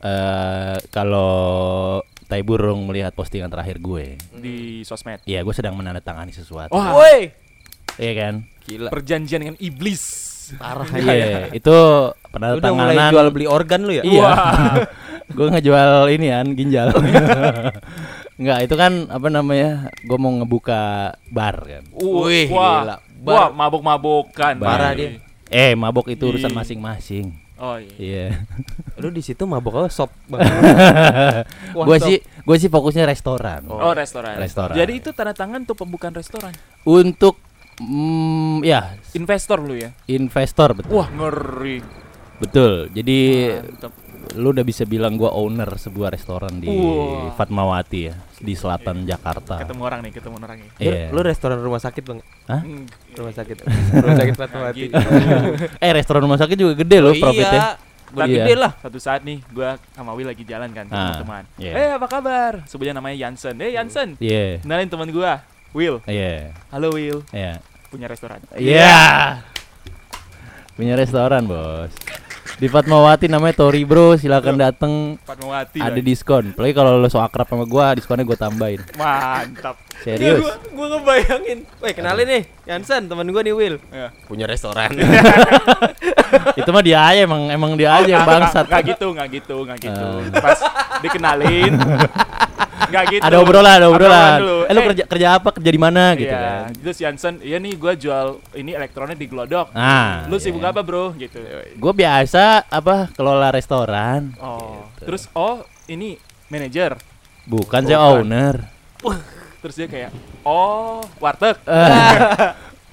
eh 0.00 0.76
kalau 0.88 1.98
Tai 2.24 2.42
Burung 2.42 2.84
melihat 2.84 3.10
postingan 3.10 3.48
terakhir 3.48 3.78
gue. 3.78 4.20
di 4.32 4.56
sosmed 4.82 5.24
Iya, 5.24 5.40
gue 5.40 5.50
sedang 5.50 5.74
menandatangani 5.74 6.30
sesuatu. 6.30 6.70
Wah. 6.70 6.92
Woi, 6.94 7.32
Iya 7.96 8.12
kan? 8.14 8.34
gila. 8.62 8.92
perjanjian 8.92 9.40
dengan 9.40 9.56
iblis 9.58 10.28
Parah 10.54 10.84
Iya, 10.88 11.48
itu 11.50 11.72
Lu 11.72 12.12
udah 12.12 12.70
mulai 12.70 12.92
penandatanganan. 12.94 13.10
jual 13.10 13.26
beli 13.30 13.46
organ 13.46 13.80
lu 13.82 13.92
ya? 13.92 14.02
Iya. 14.02 14.28
gue 15.36 15.46
ngejual 15.46 15.90
ini 16.08 16.26
kan 16.28 16.46
ginjal. 16.52 16.88
Enggak, 18.38 18.58
itu 18.62 18.74
kan 18.74 18.92
apa 19.08 19.28
namanya? 19.28 19.70
Gue 20.00 20.16
mau 20.16 20.30
ngebuka 20.30 20.80
bar 21.28 21.56
kan. 21.60 21.82
Wih, 21.92 22.48
wah 22.48 22.80
gila. 22.80 22.96
wah 23.24 23.48
mabok-mabokan 23.50 24.56
Parah 24.56 24.92
Bang. 24.92 24.96
dia. 24.96 25.08
Eh, 25.48 25.72
mabok 25.74 26.06
itu 26.06 26.28
urusan 26.28 26.48
Ih. 26.48 26.56
masing-masing. 26.56 27.26
Oh 27.58 27.76
iya 27.76 27.94
Iya. 27.98 28.26
Lu 28.98 29.10
di 29.10 29.20
situ 29.20 29.42
mabok 29.44 29.84
apa 29.84 29.88
sop 29.88 30.10
gue 31.76 31.98
sih 32.00 32.16
gue 32.18 32.56
sih 32.56 32.68
fokusnya 32.68 33.04
restoran. 33.04 33.66
oh 33.68 33.92
restoran 33.92 34.38
Restoran. 34.38 34.74
jadi 34.74 34.92
itu 34.92 35.10
tanda 35.12 35.34
tangan 35.34 35.62
untuk 35.62 35.78
pembukaan 35.78 36.14
restoran 36.14 36.54
Untuk 36.82 37.36
mm, 37.78 38.64
ya 38.64 38.96
investor 39.12 39.60
lu 39.60 39.76
ya 39.76 39.90
investor 40.06 40.74
betul. 40.74 40.92
wah 40.94 41.08
ngeri 41.08 42.08
Betul. 42.38 42.86
Jadi. 42.94 43.50
Lu 44.34 44.50
udah 44.50 44.60
bisa 44.60 44.82
bilang 44.82 45.14
gua 45.14 45.30
owner 45.30 45.70
sebuah 45.70 46.10
restoran 46.10 46.58
di 46.58 46.68
Wah. 46.68 47.32
Fatmawati 47.32 48.00
ya, 48.02 48.14
di 48.34 48.52
selatan 48.52 49.02
Jakarta. 49.02 49.56
ketemu 49.58 49.82
orang 49.82 50.00
nih 50.00 50.12
ketemu 50.12 50.36
orang 50.38 50.58
nih 50.58 50.68
Lu, 50.74 50.90
Iya. 50.90 51.06
lu 51.08 51.20
restoran 51.22 51.56
rumah 51.56 51.78
sakit 51.78 52.02
bang? 52.02 52.18
Hah? 52.44 52.60
Hmm, 52.60 52.84
Rumah 53.14 53.32
sakit. 53.32 53.56
rumah 53.94 54.16
sakit 54.16 54.34
Fatmawati. 54.34 54.80
eh, 55.84 55.92
restoran 55.92 56.20
rumah 56.20 56.36
sakit 56.36 56.56
juga 56.56 56.74
gede 56.74 56.98
loh 56.98 57.10
Oh, 57.10 57.18
profitnya. 57.18 57.62
Iya. 57.62 57.86
Tapi 58.08 58.30
Iya. 58.30 58.40
Gede 58.42 58.54
lah. 58.56 58.72
Satu 58.78 58.98
saat 58.98 59.20
nih, 59.20 59.44
gua 59.48 59.76
sama 59.92 60.12
Will 60.12 60.24
lagi 60.26 60.40
jalan 60.42 60.72
kan, 60.72 60.88
Ah, 60.88 61.12
teman-teman. 61.12 61.44
iya. 61.56 61.72
Eh, 61.74 61.90
apa 61.92 62.06
kabar? 62.06 62.64
Sebutnya 62.64 62.92
namanya 62.92 63.16
Jansen. 63.18 63.56
Eh, 63.58 63.70
Jansen. 63.70 64.16
Iya. 64.18 64.60
Kenalin 64.60 64.88
teman 64.88 65.08
gua, 65.08 65.44
Will. 65.70 66.00
Iya. 66.04 66.56
Halo 66.68 66.88
Will, 66.90 67.20
Iya. 67.30 67.60
punya 67.86 68.06
restoran. 68.06 68.40
Iya. 68.52 69.44
Punya 70.72 70.94
restoran, 70.94 71.44
Bos. 71.44 71.92
Di 72.58 72.66
Fatmawati 72.66 73.30
namanya 73.30 73.54
Tori 73.54 73.86
Bro, 73.86 74.18
silakan 74.18 74.58
dateng 74.58 75.14
Fatmawati. 75.22 75.78
ada 75.78 75.94
lagi. 75.94 76.02
diskon. 76.02 76.50
Apalagi 76.50 76.74
kalau 76.74 76.98
lo 76.98 77.06
so 77.06 77.22
akrab 77.22 77.46
sama 77.46 77.62
gua, 77.62 77.94
diskonnya 77.94 78.26
gua 78.26 78.34
tambahin. 78.34 78.82
Mantap. 78.98 79.78
Serius. 80.02 80.42
Gua, 80.42 80.58
gua 80.74 80.86
ngebayangin. 80.98 81.58
Woi, 81.78 81.92
kenalin 81.94 82.26
nih, 82.26 82.42
Yansen, 82.66 83.06
teman 83.06 83.30
gua 83.30 83.46
nih 83.46 83.54
Will. 83.54 83.78
Ya. 83.94 84.10
Punya 84.26 84.50
restoran. 84.50 84.90
Itu 86.58 86.70
mah 86.74 86.82
dia 86.82 86.98
aja 86.98 87.22
emang 87.22 87.46
emang 87.46 87.78
dia 87.78 87.94
aja 87.94 88.10
yang 88.10 88.26
bangsat. 88.26 88.66
Enggak 88.66 88.82
gitu, 88.90 89.06
enggak 89.14 89.28
gitu, 89.38 89.56
enggak 89.62 89.78
gitu. 89.78 90.06
Ah. 90.34 90.42
Pas 90.42 90.58
dikenalin 90.98 91.72
enggak 92.88 93.04
gitu. 93.12 93.22
Ada 93.22 93.36
obrolan, 93.38 93.74
ada 93.78 93.88
obrolan. 93.92 94.38
Eh, 94.68 94.72
lu 94.72 94.80
kerja 94.92 95.04
kerja 95.04 95.28
apa? 95.36 95.48
Kerja 95.54 95.70
di 95.70 95.80
mana 95.80 96.04
gitu 96.16 96.32
iya. 96.32 96.40
kan. 96.40 96.68
Terus 96.74 96.96
Jansen, 96.98 97.34
iya 97.44 97.56
nih 97.60 97.72
gua 97.76 97.92
jual 97.94 98.40
ini 98.56 98.72
elektronik 98.72 99.16
di 99.20 99.28
Glodok. 99.28 99.70
Ah. 99.76 100.24
Lu 100.26 100.40
sibuk 100.40 100.64
iya. 100.64 100.72
apa, 100.72 100.80
Bro? 100.82 101.14
Gitu. 101.14 101.38
Gue 101.76 101.92
biasa 101.92 102.66
apa 102.66 103.12
kelola 103.12 103.52
restoran. 103.52 104.32
Oh. 104.40 104.88
Gitu. 104.96 105.04
Terus 105.12 105.22
oh, 105.36 105.62
ini 105.86 106.16
manajer. 106.48 106.96
Bukan 107.48 107.84
saya 107.84 108.00
Bukan. 108.00 108.12
owner. 108.24 108.56
Terus 109.58 109.74
dia 109.74 109.88
kayak, 109.90 110.10
"Oh, 110.46 111.02
warteg." 111.18 111.58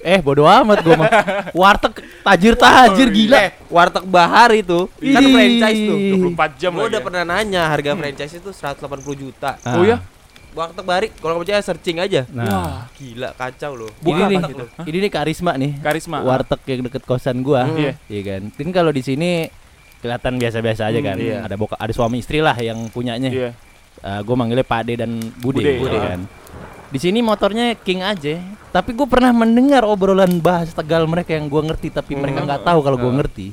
eh 0.06 0.22
bodo 0.22 0.46
amat 0.46 0.78
gue 0.80 0.94
mah. 0.94 1.10
Warteg 1.50 1.98
tajir-tajir 2.22 3.08
gila. 3.10 3.36
Eh, 3.42 3.50
warteg 3.66 4.06
Bahar 4.06 4.54
itu 4.54 4.86
kan 4.94 5.18
Ih. 5.18 5.32
franchise 5.34 5.80
tuh. 5.82 5.98
24 6.30 6.62
jam 6.62 6.70
lagi 6.72 6.86
udah 6.86 7.00
ya. 7.02 7.04
pernah 7.04 7.22
nanya 7.26 7.62
harga 7.66 7.90
franchise 7.92 8.34
itu 8.38 8.50
180 8.54 8.86
juta. 9.18 9.58
Ah. 9.60 9.74
Oh 9.74 9.82
ya? 9.82 9.98
Warteg 10.56 10.84
Bahari, 10.88 11.08
kalau 11.12 11.36
percaya 11.36 11.60
searching 11.60 12.00
aja. 12.00 12.24
Nah, 12.32 12.48
Wah, 12.48 12.80
Gila, 12.96 13.28
kacau 13.36 13.76
loh. 13.76 13.92
ini 13.92 14.00
buka 14.00 14.24
nih, 14.24 14.38
apa 14.40 14.48
gitu? 14.48 14.64
Ini 14.88 14.96
nih 15.04 15.10
karisma 15.12 15.52
nih. 15.52 15.72
Karisma. 15.84 16.18
Warteg 16.24 16.60
yang 16.64 16.80
deket 16.88 17.02
kosan 17.04 17.44
gua. 17.44 17.68
Hmm. 17.68 17.76
Iya. 17.76 17.92
Iya 18.08 18.22
kan. 18.24 18.42
Ini 18.56 18.70
kalau 18.72 18.88
di 18.88 19.04
sini 19.04 19.52
kelihatan 20.00 20.40
biasa-biasa 20.40 20.88
aja 20.88 20.96
Hmm, 20.96 21.08
kan. 21.12 21.16
iya. 21.20 21.44
Ada 21.44 21.60
boka, 21.60 21.76
ada 21.76 21.92
suami 21.92 22.24
istri 22.24 22.40
lah 22.40 22.56
yang 22.56 22.88
punyanya. 22.88 23.28
Iya. 23.28 23.50
gue 24.22 24.32
manggilnya 24.32 24.62
Pak 24.62 24.80
Ade 24.86 24.94
dan 24.96 25.10
Bude, 25.40 25.56
Bude, 25.58 25.72
Bude 25.76 25.96
ah. 25.98 26.04
kan. 26.14 26.20
Di 26.86 26.98
sini 27.02 27.18
motornya 27.18 27.74
King 27.74 28.00
aja, 28.00 28.38
tapi 28.70 28.94
gue 28.94 29.04
pernah 29.04 29.34
mendengar 29.34 29.82
obrolan 29.82 30.38
bahas 30.38 30.70
Tegal 30.70 31.02
mereka 31.04 31.34
yang 31.34 31.50
gue 31.50 31.58
ngerti, 31.58 31.90
tapi 31.90 32.14
mereka 32.14 32.46
nggak 32.46 32.62
tahu 32.62 32.78
kalau 32.78 32.94
gue 32.94 33.12
ngerti. 33.12 33.46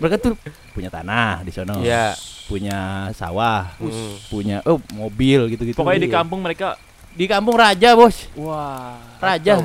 mereka 0.00 0.16
tuh 0.16 0.32
punya 0.72 0.88
tanah 0.88 1.44
di 1.44 1.52
sono, 1.52 1.84
Iya. 1.84 2.16
punya 2.48 2.78
sawah, 3.12 3.68
Hmm. 3.76 4.16
punya 4.32 4.64
oh 4.64 4.80
mobil 4.96 5.52
gitu-gitu. 5.52 5.76
Pokoknya 5.76 6.02
di 6.02 6.10
Iya. 6.10 6.16
kampung 6.24 6.40
mereka 6.40 6.80
di 7.12 7.24
kampung 7.28 7.56
raja 7.56 7.92
bos, 7.92 8.16
wah. 8.32 8.96
raja. 9.20 9.60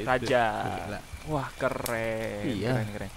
Raja. 0.00 0.44
Wah, 1.28 1.48
keren. 1.54 2.42
Iya. 2.48 2.70
Keren, 2.80 2.88
keren. 2.96 3.10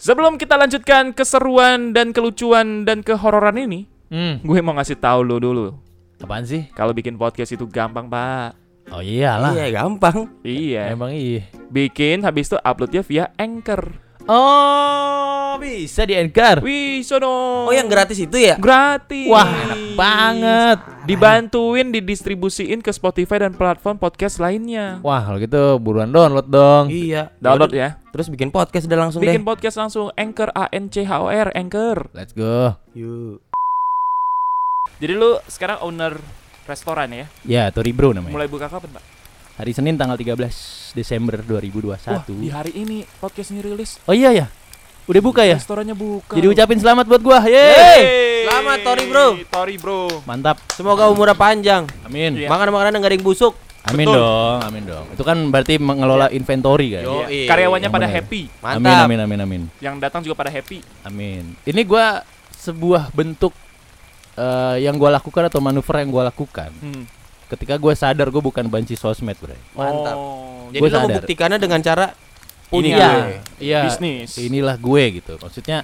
Sebelum 0.00 0.40
kita 0.40 0.56
lanjutkan 0.56 1.12
keseruan 1.12 1.92
dan 1.92 2.16
kelucuan 2.16 2.88
dan 2.88 3.04
kehororan 3.04 3.60
ini, 3.60 3.84
Hmm. 4.08 4.40
gue 4.40 4.58
mau 4.64 4.72
ngasih 4.72 4.96
tahu 4.96 5.20
lo 5.22 5.36
dulu. 5.36 5.76
Apaan 6.18 6.48
sih? 6.48 6.66
Kalau 6.72 6.96
bikin 6.96 7.20
podcast 7.20 7.52
itu 7.52 7.68
gampang, 7.68 8.08
Pak. 8.08 8.56
Oh 8.90 9.04
iyalah. 9.04 9.52
Iya, 9.52 9.76
gampang. 9.76 10.26
Iya. 10.40 10.90
Emang 10.90 11.12
iya. 11.12 11.44
Bikin 11.68 12.24
habis 12.24 12.48
itu 12.48 12.56
uploadnya 12.58 13.04
via 13.04 13.24
Anchor. 13.36 13.92
Oh, 14.30 15.58
bisa 15.58 16.06
di 16.06 16.14
Anchor. 16.14 16.62
Wih, 16.62 17.02
sono. 17.02 17.66
Oh, 17.66 17.74
yang 17.74 17.90
gratis 17.90 18.14
itu 18.14 18.38
ya? 18.38 18.54
gratis. 18.62 19.26
Wah, 19.26 19.42
enak 19.42 19.98
banget. 19.98 20.78
Dibantuin 21.02 21.90
didistribusiin 21.90 22.78
ke 22.78 22.94
Spotify 22.94 23.42
dan 23.42 23.58
platform 23.58 23.98
podcast 23.98 24.38
lainnya. 24.38 25.02
Wah, 25.02 25.26
kalau 25.26 25.42
gitu 25.42 25.82
buruan 25.82 26.14
download 26.14 26.46
dong. 26.46 26.94
Iya. 26.94 27.34
Download 27.42 27.74
ya. 27.74 27.98
Terus 28.14 28.30
bikin 28.30 28.54
podcast 28.54 28.86
udah 28.86 29.10
langsung 29.10 29.18
Bikin 29.18 29.42
deh. 29.42 29.50
podcast 29.50 29.74
langsung 29.74 30.14
Anchor 30.14 30.54
A 30.54 30.70
N 30.70 30.86
C 30.94 31.02
H 31.02 31.10
O 31.18 31.26
R 31.26 31.50
Anchor. 31.50 32.14
Let's 32.14 32.30
go. 32.30 32.78
Yuk. 32.94 33.42
Jadi 35.02 35.12
lu 35.18 35.42
sekarang 35.50 35.82
owner 35.82 36.14
restoran 36.70 37.10
ya? 37.10 37.26
Ya, 37.42 37.62
Tori 37.74 37.90
Bro 37.90 38.14
namanya. 38.14 38.30
Mulai 38.30 38.46
buka 38.46 38.70
kapan, 38.70 38.94
Pak? 38.94 39.19
Hari 39.60 39.76
Senin 39.76 39.92
tanggal 39.92 40.16
13 40.16 40.40
Desember 40.96 41.36
2021. 41.44 41.92
Wah, 42.08 42.24
di 42.24 42.48
hari 42.48 42.72
ini 42.72 43.04
podcast 43.20 43.52
ini 43.52 43.60
rilis. 43.60 44.00
Oh 44.08 44.16
iya 44.16 44.32
ya. 44.32 44.46
Udah 45.04 45.20
buka 45.20 45.44
ya? 45.44 45.60
Restorannya 45.60 45.92
buka. 45.92 46.32
Jadi 46.32 46.48
ucapin 46.48 46.80
selamat 46.80 47.04
buat 47.04 47.20
gua. 47.20 47.44
Yeay. 47.44 47.52
Yeay. 47.52 48.00
Selamat, 48.48 48.78
Tori, 48.80 49.04
Bro. 49.04 49.26
Tori 49.52 49.76
bro. 49.76 50.08
Mantap. 50.24 50.56
Semoga 50.72 51.12
umurnya 51.12 51.36
panjang. 51.36 51.84
Amin. 52.08 52.40
Iya. 52.40 52.48
Makanan-makanan 52.48 52.96
yang 52.96 53.02
gak 53.04 53.10
ada 53.12 53.16
yang 53.20 53.26
busuk. 53.28 53.52
Amin 53.84 54.08
Betul. 54.08 54.16
dong, 54.16 54.58
amin 54.64 54.82
dong. 54.88 55.06
Itu 55.12 55.22
kan 55.28 55.38
berarti 55.52 55.74
mengelola 55.76 56.32
inventory 56.32 56.96
kan? 56.96 57.02
Yo. 57.04 57.12
Iya. 57.20 57.26
iya. 57.28 57.48
Karyawannya 57.52 57.84
Yang 57.84 57.96
pada 58.00 58.06
bener. 58.08 58.16
happy. 58.16 58.42
Amin, 58.64 58.80
Mantap. 58.80 59.04
amin, 59.04 59.18
amin, 59.20 59.38
amin. 59.44 59.62
Yang 59.76 59.94
datang 60.00 60.20
juga 60.24 60.40
pada 60.40 60.48
happy. 60.48 60.80
Amin. 61.04 61.52
Ini 61.68 61.80
gua 61.84 62.24
sebuah 62.56 63.12
bentuk 63.12 63.52
eh, 64.36 64.76
yang 64.88 64.96
gua 64.96 65.20
lakukan 65.20 65.52
atau 65.52 65.60
manuver 65.60 66.00
yang 66.00 66.08
gua 66.08 66.32
lakukan 66.32 66.72
Hmm. 66.80 67.04
Ketika 67.50 67.74
gua 67.76 67.92
sadar 67.92 68.30
gua 68.30 68.40
bukan 68.40 68.64
banci 68.64 68.94
sosmed, 68.94 69.34
Bro. 69.36 69.58
Mantap. 69.74 70.14
Oh, 70.14 70.70
Jadi 70.70 70.78
Gua 70.78 70.86
lo 70.86 70.94
sadar. 70.94 71.06
membuktikannya 71.10 71.58
dengan 71.58 71.80
cara 71.80 72.06
Punya. 72.70 72.78
ini 72.78 72.88
Iya, 72.94 73.08
gue. 73.10 73.36
iya. 73.58 73.80
Bisnis. 73.84 74.30
Inilah 74.38 74.78
gue 74.78 75.02
gitu. 75.18 75.34
Maksudnya 75.36 75.82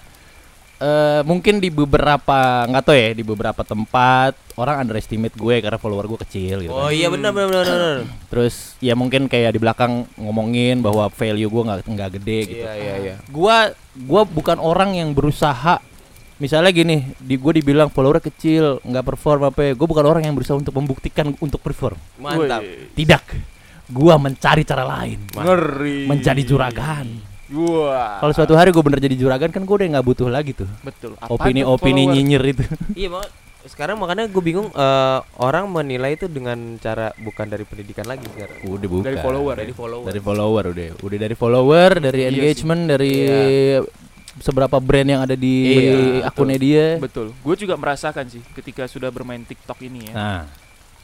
eh 0.76 1.25
mungkin 1.25 1.56
di 1.56 1.73
beberapa 1.73 2.68
nggak 2.68 2.85
tahu 2.85 2.92
ya 2.94 3.16
di 3.16 3.25
beberapa 3.25 3.64
tempat 3.64 4.37
orang 4.61 4.85
underestimate 4.85 5.32
gue 5.32 5.64
karena 5.64 5.80
follower 5.80 6.04
gue 6.04 6.20
kecil 6.28 6.61
gitu. 6.61 6.70
Oh 6.70 6.87
kan. 6.87 6.92
iya 6.92 7.08
benar 7.08 7.32
benar 7.32 7.49
benar. 7.64 8.04
Terus 8.30 8.76
ya 8.78 8.92
mungkin 8.92 9.25
kayak 9.25 9.56
di 9.56 9.61
belakang 9.61 10.04
ngomongin 10.20 10.85
bahwa 10.85 11.08
value 11.08 11.49
gue 11.49 11.62
nggak 11.64 11.80
nggak 11.80 12.11
gede 12.20 12.38
gitu. 12.44 12.61
Iya 12.61 12.73
iya 12.76 12.94
iya. 13.00 13.14
Gua 13.32 13.73
gua 14.04 14.28
bukan 14.28 14.61
orang 14.61 14.92
yang 14.94 15.16
berusaha 15.16 15.80
misalnya 16.37 16.71
gini, 16.71 16.97
di 17.16 17.35
gue 17.35 17.52
dibilang 17.55 17.88
follower 17.88 18.21
kecil, 18.21 18.81
nggak 18.81 19.05
perform 19.05 19.49
apa 19.49 19.61
ya. 19.62 19.73
Gue 19.73 19.85
bukan 19.85 20.05
orang 20.05 20.23
yang 20.23 20.35
berusaha 20.35 20.55
untuk 20.55 20.73
membuktikan 20.73 21.33
untuk 21.37 21.59
perform. 21.59 21.97
Mantap. 22.16 22.62
Tidak. 22.93 23.23
Gua 23.87 24.19
mencari 24.19 24.62
cara 24.62 24.83
lain. 24.83 25.23
Ngeri. 25.31 26.11
Menjadi 26.11 26.43
juragan. 26.43 27.07
Wah. 27.49 28.19
Kalau 28.19 28.35
suatu 28.35 28.59
hari 28.59 28.75
gue 28.75 28.83
bener 28.83 28.99
jadi 28.99 29.14
juragan 29.14 29.55
kan 29.55 29.62
gue 29.62 29.71
udah 29.73 29.87
nggak 29.95 30.02
butuh 30.05 30.26
lagi 30.26 30.50
tuh. 30.52 30.66
betul. 30.83 31.14
Apaan 31.16 31.31
Opini-opini 31.31 32.02
tuh 32.02 32.11
follower? 32.11 32.14
nyinyir 32.19 32.43
itu. 32.50 32.64
Iya 32.99 33.09
banget. 33.14 33.31
Sekarang 33.66 33.99
makanya 33.99 34.26
gue 34.26 34.43
bingung 34.43 34.71
eh, 34.71 35.19
orang 35.38 35.66
menilai 35.66 36.14
itu 36.14 36.26
dengan 36.26 36.55
cara 36.76 37.14
bukan 37.16 37.47
dari 37.47 37.62
pendidikan 37.62 38.07
lagi 38.07 38.26
sekarang. 38.26 38.59
udah 38.64 38.88
bukan. 38.90 39.07
Dari 39.07 39.19
follower 39.19 39.55
Dari 39.55 39.71
ya. 39.71 39.78
follower. 39.78 40.07
Dari 40.11 40.21
follower 40.21 40.64
udah. 40.75 40.87
Udah 40.99 41.19
dari 41.21 41.35
follower, 41.35 41.90
dari 42.00 42.19
Iya 42.19 42.26
sih. 42.26 42.35
engagement, 42.35 42.83
dari 42.87 43.12
Iya. 43.14 43.78
Seberapa 44.38 44.76
brand 44.76 45.07
yang 45.07 45.21
ada 45.21 45.33
di 45.33 45.55
Iya, 45.73 45.97
akunnya 46.25 46.57
dia. 46.57 46.87
Betul. 46.97 47.33
Gue 47.37 47.55
juga 47.55 47.75
merasakan 47.75 48.26
sih 48.26 48.43
ketika 48.52 48.85
sudah 48.85 49.09
bermain 49.09 49.40
TikTok 49.40 49.81
ini 49.83 50.09
ya. 50.09 50.14
Nah, 50.14 50.43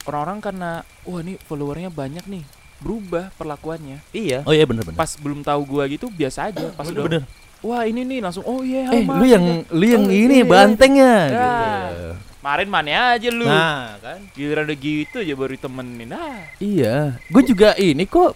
Orang-orang 0.03 0.39
karena 0.39 0.71
wah 1.03 1.19
ini 1.19 1.39
followernya 1.39 1.87
banyak 1.87 2.27
nih, 2.27 2.43
berubah 2.77 3.31
perlakuannya. 3.33 4.03
Iya. 4.11 4.43
oh 4.43 4.51
iya 4.51 4.63
bener 4.63 4.83
bener. 4.83 4.99
Pas 4.99 5.15
belum 5.15 5.39
tahu 5.41 5.63
gua 5.65 5.87
gitu 5.87 6.07
biasa 6.07 6.51
aja. 6.51 6.67
Pas 6.69 6.83
bener, 6.83 6.99
udah 6.99 7.05
bener. 7.07 7.23
wah 7.61 7.87
ini 7.87 8.03
nih 8.03 8.19
langsung 8.19 8.43
oh 8.43 8.59
iya 8.59 8.91
Eh, 8.91 8.99
Mas, 9.01 9.15
lu 9.15 9.25
yang 9.25 9.45
lu 9.71 9.85
yang 9.87 10.03
Oh, 10.03 10.11
ini 10.13 10.35
iya. 10.37 10.45
bantengnya 10.45 11.13
Ya. 11.23 11.31
gitu. 11.31 12.07
Kemarin 12.35 12.67
mana 12.67 13.15
aja 13.15 13.29
lu. 13.31 13.47
Nah, 13.47 13.95
kan. 13.97 14.19
Giliran 14.35 14.67
udah 14.67 14.75
gitu 14.77 15.15
aja 15.17 15.33
baru 15.33 15.51
ditemenin. 15.55 16.07
Nah, 16.11 16.35
Iya, 16.59 17.15
gue 17.23 17.41
juga 17.47 17.71
ini 17.79 18.03
kok 18.03 18.35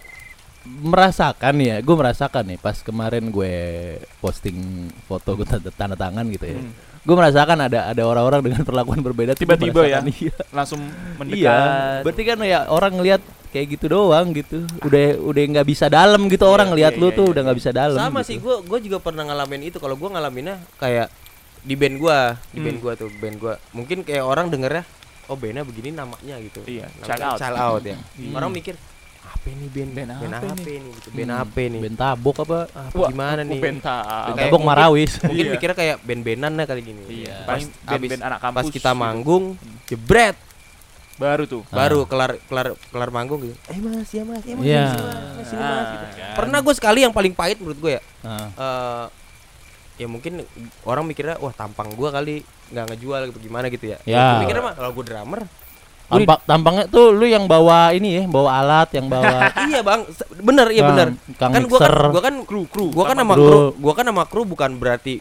merasakan 0.68 1.54
ya, 1.58 1.80
gue 1.80 1.96
merasakan 1.96 2.44
nih 2.54 2.58
pas 2.60 2.76
kemarin 2.84 3.32
gue 3.32 3.54
posting 4.20 4.88
foto 5.08 5.34
gue 5.40 5.46
tanda, 5.48 5.70
tanda 5.72 5.96
tangan 5.96 6.28
gitu 6.28 6.44
ya. 6.44 6.60
Hmm. 6.60 6.72
Gue 7.02 7.16
merasakan 7.16 7.58
ada 7.64 7.88
ada 7.88 8.02
orang-orang 8.04 8.40
dengan 8.44 8.62
perlakuan 8.68 9.00
berbeda. 9.00 9.32
Tiba-tiba 9.32 9.88
ya? 9.88 10.04
Iya. 10.04 10.34
langsung 10.52 10.84
mendekat. 11.16 11.40
Iya, 11.40 11.58
berarti 12.04 12.22
kan 12.28 12.38
ya 12.44 12.58
orang 12.68 12.92
ngelihat 13.00 13.22
kayak 13.48 13.66
gitu 13.80 13.86
doang 13.88 14.36
gitu. 14.36 14.68
Udah 14.84 15.16
udah 15.24 15.42
nggak 15.56 15.66
bisa 15.66 15.88
dalam 15.88 16.28
gitu 16.28 16.44
Iya, 16.44 16.52
orang 16.52 16.68
ngelihat 16.76 16.94
iya, 16.94 17.00
lu 17.00 17.08
iya, 17.08 17.16
tuh 17.16 17.24
iya, 17.24 17.32
udah 17.32 17.42
nggak 17.48 17.58
bisa 17.58 17.70
dalam. 17.72 17.98
Sama 17.98 18.20
gitu. 18.20 18.28
sih 18.28 18.36
gue 18.36 18.56
gue 18.68 18.78
juga 18.92 18.98
pernah 19.00 19.24
ngalamin 19.24 19.72
itu. 19.72 19.80
Kalau 19.80 19.96
gue 19.96 20.08
ngalaminnya 20.12 20.60
kayak 20.76 21.08
di 21.64 21.74
band 21.74 21.96
gua, 21.98 22.38
di 22.54 22.58
band 22.62 22.78
Hmm. 22.78 22.84
gua 22.84 22.92
tuh, 22.94 23.10
band 23.18 23.36
gua. 23.36 23.54
Mungkin 23.74 24.06
kayak 24.06 24.24
orang 24.24 24.46
dengernya 24.48 24.86
oh 25.28 25.36
bandnya 25.36 25.62
begini 25.66 25.92
namanya 25.92 26.40
gitu. 26.40 26.64
Iya, 26.64 26.88
Namanya 26.88 27.04
Child 27.04 27.22
Out. 27.24 27.38
Child 27.38 27.58
Out 27.60 27.82
ya. 27.84 27.98
Hmm. 27.98 28.32
Orang 28.36 28.50
mikir 28.54 28.74
apa 29.38 29.48
ini 29.48 29.66
band 29.70 29.90
Band 29.94 30.10
band 30.10 30.32
apa 30.34 30.46
apa 30.50 30.54
nih? 30.58 30.64
nih 30.66 30.92
gitu. 30.92 31.08
Band 31.14 31.30
Hmm, 31.30 31.42
apa 31.42 31.60
nih? 31.62 31.80
Band 31.80 31.96
tabok 31.96 32.36
apa? 32.42 32.58
Apa 32.68 32.96
Wah, 32.98 33.08
gimana 33.08 33.40
nih? 33.40 33.60
Benta. 33.62 33.96
Band 34.26 34.38
tabok 34.42 34.62
Marawis. 34.62 35.12
Mungkin 35.22 35.44
Iya. 35.46 35.52
mikirnya 35.54 35.76
kayak 35.78 35.96
band-bandannya 36.02 36.64
kali 36.66 36.80
gini. 36.82 37.02
Iya. 37.06 37.34
Pas 37.46 37.62
abis 37.62 37.70
band-band 37.86 38.22
anak 38.24 38.38
kampus. 38.40 38.58
pas 38.58 38.66
kita 38.68 38.90
gitu. 38.90 38.98
manggung, 38.98 39.44
jebret 39.86 40.36
baru 41.16 41.44
tuh. 41.46 41.62
Ah. 41.66 41.74
baru 41.76 42.00
kelar 42.04 42.30
kelar 42.44 42.68
kelar 42.88 43.10
manggung 43.10 43.40
gitu. 43.42 43.54
Eh 43.66 43.78
mas, 43.78 44.06
ya 44.08 44.22
mas, 44.22 44.42
ya 44.42 44.54
mas, 44.54 44.64
Iya. 44.64 44.84
sini, 44.88 45.02
mas, 45.02 45.46
sini, 45.46 45.58
mas, 45.58 45.70
Ah, 45.70 45.82
gitu. 45.88 46.06
kan. 46.14 46.34
Pernah 46.36 46.58
gue 46.60 46.74
sekali 46.74 46.98
yang 47.02 47.10
paling 47.10 47.34
pahit 47.34 47.56
menurut 47.58 47.78
gue 47.78 47.92
ya. 47.94 48.02
Ah. 48.22 48.46
eh 48.54 49.06
ya 49.98 50.06
mungkin 50.06 50.46
orang 50.82 51.02
mikirnya 51.04 51.34
wah 51.36 51.50
tampang 51.50 51.90
gua 51.90 52.14
kali 52.14 52.46
nggak 52.70 52.86
ngejual 52.86 53.20
gitu 53.28 53.38
gimana 53.40 53.66
gitu 53.66 53.90
ya. 53.90 53.98
Ya. 54.04 54.38
Mikirnya 54.38 54.62
mah 54.62 54.74
kalau 54.74 54.90
gue 54.92 55.04
drummer. 55.04 55.42
Tampak, 56.08 56.38
tampangnya 56.42 56.84
tuh 56.86 57.12
lu 57.12 57.24
yang 57.24 57.44
bawa 57.44 57.92
ini 57.92 58.16
ya, 58.16 58.24
bawa 58.24 58.50
alat, 58.58 58.88
yang 58.92 59.06
bawa 59.06 59.52
iya 59.68 59.80
bang, 59.80 60.00
se- 60.08 60.24
bener 60.38 60.66
iya 60.68 60.80
Kang- 60.80 60.90
bener. 60.90 61.08
Kang 61.36 61.50
Kan 61.52 61.62
gua 61.64 61.78
kan 61.78 61.84
mixer. 61.84 62.08
gua 62.08 62.22
kan 62.22 62.34
Kru, 62.42 62.60
kru. 62.64 62.86
gua 62.88 63.04
kan 63.04 63.14
Sama 63.14 63.22
sama 63.22 63.34
kru. 63.34 63.44
kru, 63.44 63.60
gua 63.76 63.92
kan 63.92 64.04
sama 64.04 64.24
kru 64.24 64.42
bukan 64.42 64.70
berarti 64.74 65.14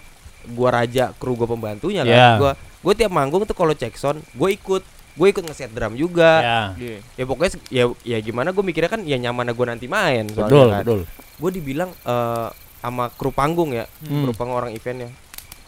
gua 0.49 0.69
raja, 0.73 1.11
kru 1.13 1.35
gua 1.35 1.45
pembantunya 1.45 2.01
kan. 2.01 2.09
Iya. 2.09 2.29
Gua 2.37 2.51
gua 2.79 2.93
tiap 2.93 3.11
manggung 3.11 3.43
tuh 3.43 3.51
kalau 3.51 3.71
cek 3.71 3.93
sound, 3.93 4.23
gua 4.31 4.47
ikut. 4.47 4.83
Gue 5.17 5.33
ikut 5.33 5.41
ngeset 5.41 5.73
drum 5.73 5.97
juga. 5.97 6.29
ya. 6.39 6.61
Iya. 6.77 7.01
Ya 7.17 7.23
pokoknya 7.25 7.57
ya 7.67 7.83
ya 8.05 8.17
gimana 8.21 8.53
gue 8.53 8.61
mikirnya 8.61 8.85
kan 8.87 9.01
ya 9.01 9.17
nyaman 9.17 9.49
gue 9.49 9.65
nanti 9.65 9.89
main 9.89 10.29
soalnya 10.29 10.45
Betul, 10.45 10.67
kan. 10.69 10.81
betul. 10.85 10.99
Gue 11.35 11.49
dibilang 11.51 11.89
eh 11.89 12.47
sama 12.77 13.09
kru 13.09 13.33
panggung 13.33 13.73
ya, 13.73 13.89
Hmm. 14.05 14.21
kru 14.21 14.31
panggung 14.31 14.53
orang 14.55 14.71
eventnya. 14.71 15.09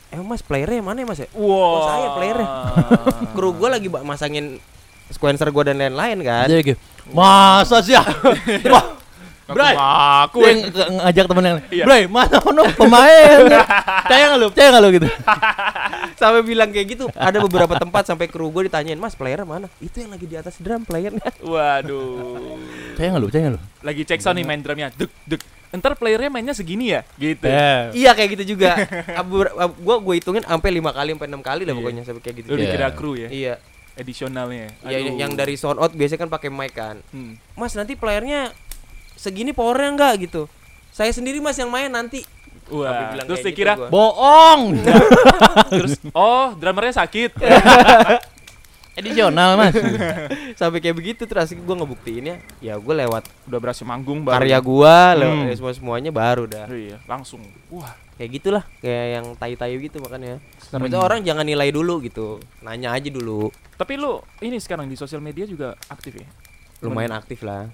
Eh 0.10 0.22
mas 0.22 0.40
playernya 0.40 0.86
mana 0.86 1.02
ya 1.02 1.08
mas 1.08 1.18
ya? 1.18 1.30
Wow. 1.34 1.50
Oh, 1.50 1.82
saya 1.84 2.08
playernya. 2.14 2.48
Kru 3.34 3.50
gue 3.54 3.68
lagi 3.68 3.90
masangin 3.90 4.62
sequencer 5.10 5.50
gue 5.50 5.64
dan 5.64 5.78
lain-lain 5.78 6.18
kan. 6.22 6.46
Jadi 6.46 6.62
gitu. 6.66 6.80
Masa 7.10 7.82
sih 7.82 7.94
ya? 7.94 8.06
Wah, 8.74 8.86
Bray, 9.50 9.74
aku 9.74 10.46
Dia 10.46 10.54
ng- 10.54 10.70
ng- 10.70 11.00
ngajak 11.02 11.26
temen 11.26 11.42
yang 11.42 11.56
lain. 11.58 11.66
Iya. 11.74 11.84
Bray, 11.84 12.04
mana 12.06 12.38
ono 12.40 12.62
pemain? 12.72 13.40
Percaya 14.06 14.24
nggak 14.30 14.40
lu? 14.40 14.48
Percaya 14.54 14.68
nggak 14.70 14.84
lu 14.86 14.90
gitu? 14.94 15.08
sampai 16.22 16.42
bilang 16.46 16.70
kayak 16.70 16.88
gitu. 16.88 17.06
Ada 17.12 17.42
beberapa 17.42 17.74
tempat 17.74 18.06
sampai 18.06 18.30
kru 18.30 18.50
gue 18.50 18.70
ditanyain, 18.70 18.94
"Mas, 18.96 19.18
playernya 19.18 19.50
mana?" 19.50 19.66
Itu 19.80 20.00
yang 20.00 20.14
lagi 20.14 20.30
di 20.30 20.38
atas 20.38 20.62
drum 20.62 20.86
playernya. 20.86 21.34
Waduh. 21.42 22.62
Percaya 22.94 23.10
nggak 23.10 23.22
lu? 23.22 23.28
Percaya 23.28 23.42
nggak 23.44 23.56
lu? 23.58 23.62
Lagi 23.82 24.02
cek 24.06 24.20
sound 24.22 24.38
nih 24.38 24.46
main 24.46 24.62
drumnya. 24.62 24.94
Dek, 24.94 25.10
dek. 25.26 25.42
Ntar 25.70 25.98
playernya 25.98 26.30
mainnya 26.30 26.54
segini 26.54 26.94
ya? 26.94 27.02
Gitu. 27.14 27.46
Eh. 27.46 27.94
iya 27.96 28.14
kayak 28.14 28.38
gitu 28.38 28.54
juga. 28.54 28.74
gue 29.58 29.96
gue 29.98 30.14
hitungin 30.18 30.42
sampai 30.42 30.70
lima 30.70 30.90
kali 30.90 31.14
sampai 31.14 31.30
enam 31.30 31.42
kali 31.42 31.62
lah 31.62 31.74
Iya. 31.74 31.80
pokoknya 31.82 32.02
sampai 32.06 32.22
kayak 32.22 32.36
gitu. 32.38 32.48
Lu 32.50 32.58
Iya. 32.58 32.64
dikira 32.70 32.88
kru 32.94 33.12
ya? 33.18 33.30
Iya. 33.30 33.54
Edisionalnya. 34.00 34.72
Ya, 34.82 34.98
Aduh. 34.98 35.16
yang 35.16 35.36
dari 35.36 35.54
sound 35.54 35.78
out 35.78 35.92
biasanya 35.92 36.24
kan 36.24 36.32
pakai 36.32 36.48
mic 36.48 36.72
kan. 36.72 37.04
Hmm. 37.10 37.36
Mas 37.54 37.76
nanti 37.76 37.94
playernya 37.94 38.56
segini 39.14 39.52
powernya 39.52 39.92
enggak 39.92 40.14
gitu. 40.24 40.48
Saya 40.90 41.12
sendiri 41.12 41.38
mas 41.38 41.56
yang 41.56 41.68
main 41.68 41.88
nanti. 41.88 42.24
Wah, 42.70 43.12
bilang 43.12 43.26
terus 43.26 43.42
kayak 43.42 43.50
dikira 43.50 43.74
gitu 43.74 43.82
gua. 43.82 43.90
Bohong. 43.90 44.62
terus 45.74 45.92
oh, 46.12 46.54
drummernya 46.56 46.96
sakit. 46.98 47.32
Edisional 48.96 49.56
mas. 49.56 49.76
sampai 50.60 50.80
kayak 50.80 50.92
begitu 50.94 51.24
terus 51.24 51.50
gue 51.50 51.76
ngebuktiinnya 51.76 52.36
ya 52.60 52.76
gue 52.76 52.96
lewat 52.98 53.32
Udah 53.48 53.60
berhasil 53.62 53.88
manggung 53.88 54.22
baru. 54.22 54.44
karya 54.44 54.60
gua 54.60 55.16
lewat 55.16 55.36
Hmm. 55.36 55.48
ya 55.48 55.56
semua 55.56 55.72
semuanya 55.72 56.12
baru 56.12 56.44
dah 56.44 56.68
Iya, 56.68 57.00
langsung. 57.06 57.40
Wah, 57.70 57.96
kayak 58.20 58.32
gitulah 58.34 58.64
kayak 58.78 59.06
yang 59.16 59.26
tai-tai 59.34 59.80
gitu 59.80 59.98
makanya 59.98 60.44
Hmm. 60.70 60.84
itu 60.84 60.94
orang 60.94 61.24
jangan 61.24 61.42
nilai 61.42 61.72
dulu 61.72 61.98
gitu 62.00 62.36
nanya 62.60 62.92
aja 62.92 63.08
dulu 63.08 63.48
tapi 63.74 63.96
lu 63.96 64.20
ini 64.38 64.60
sekarang 64.60 64.86
di 64.86 64.94
sosial 64.94 65.18
media 65.20 65.44
juga 65.44 65.74
aktif 65.88 66.14
ya? 66.14 66.28
lumayan 66.82 67.12
aktif 67.12 67.42
lah 67.42 67.72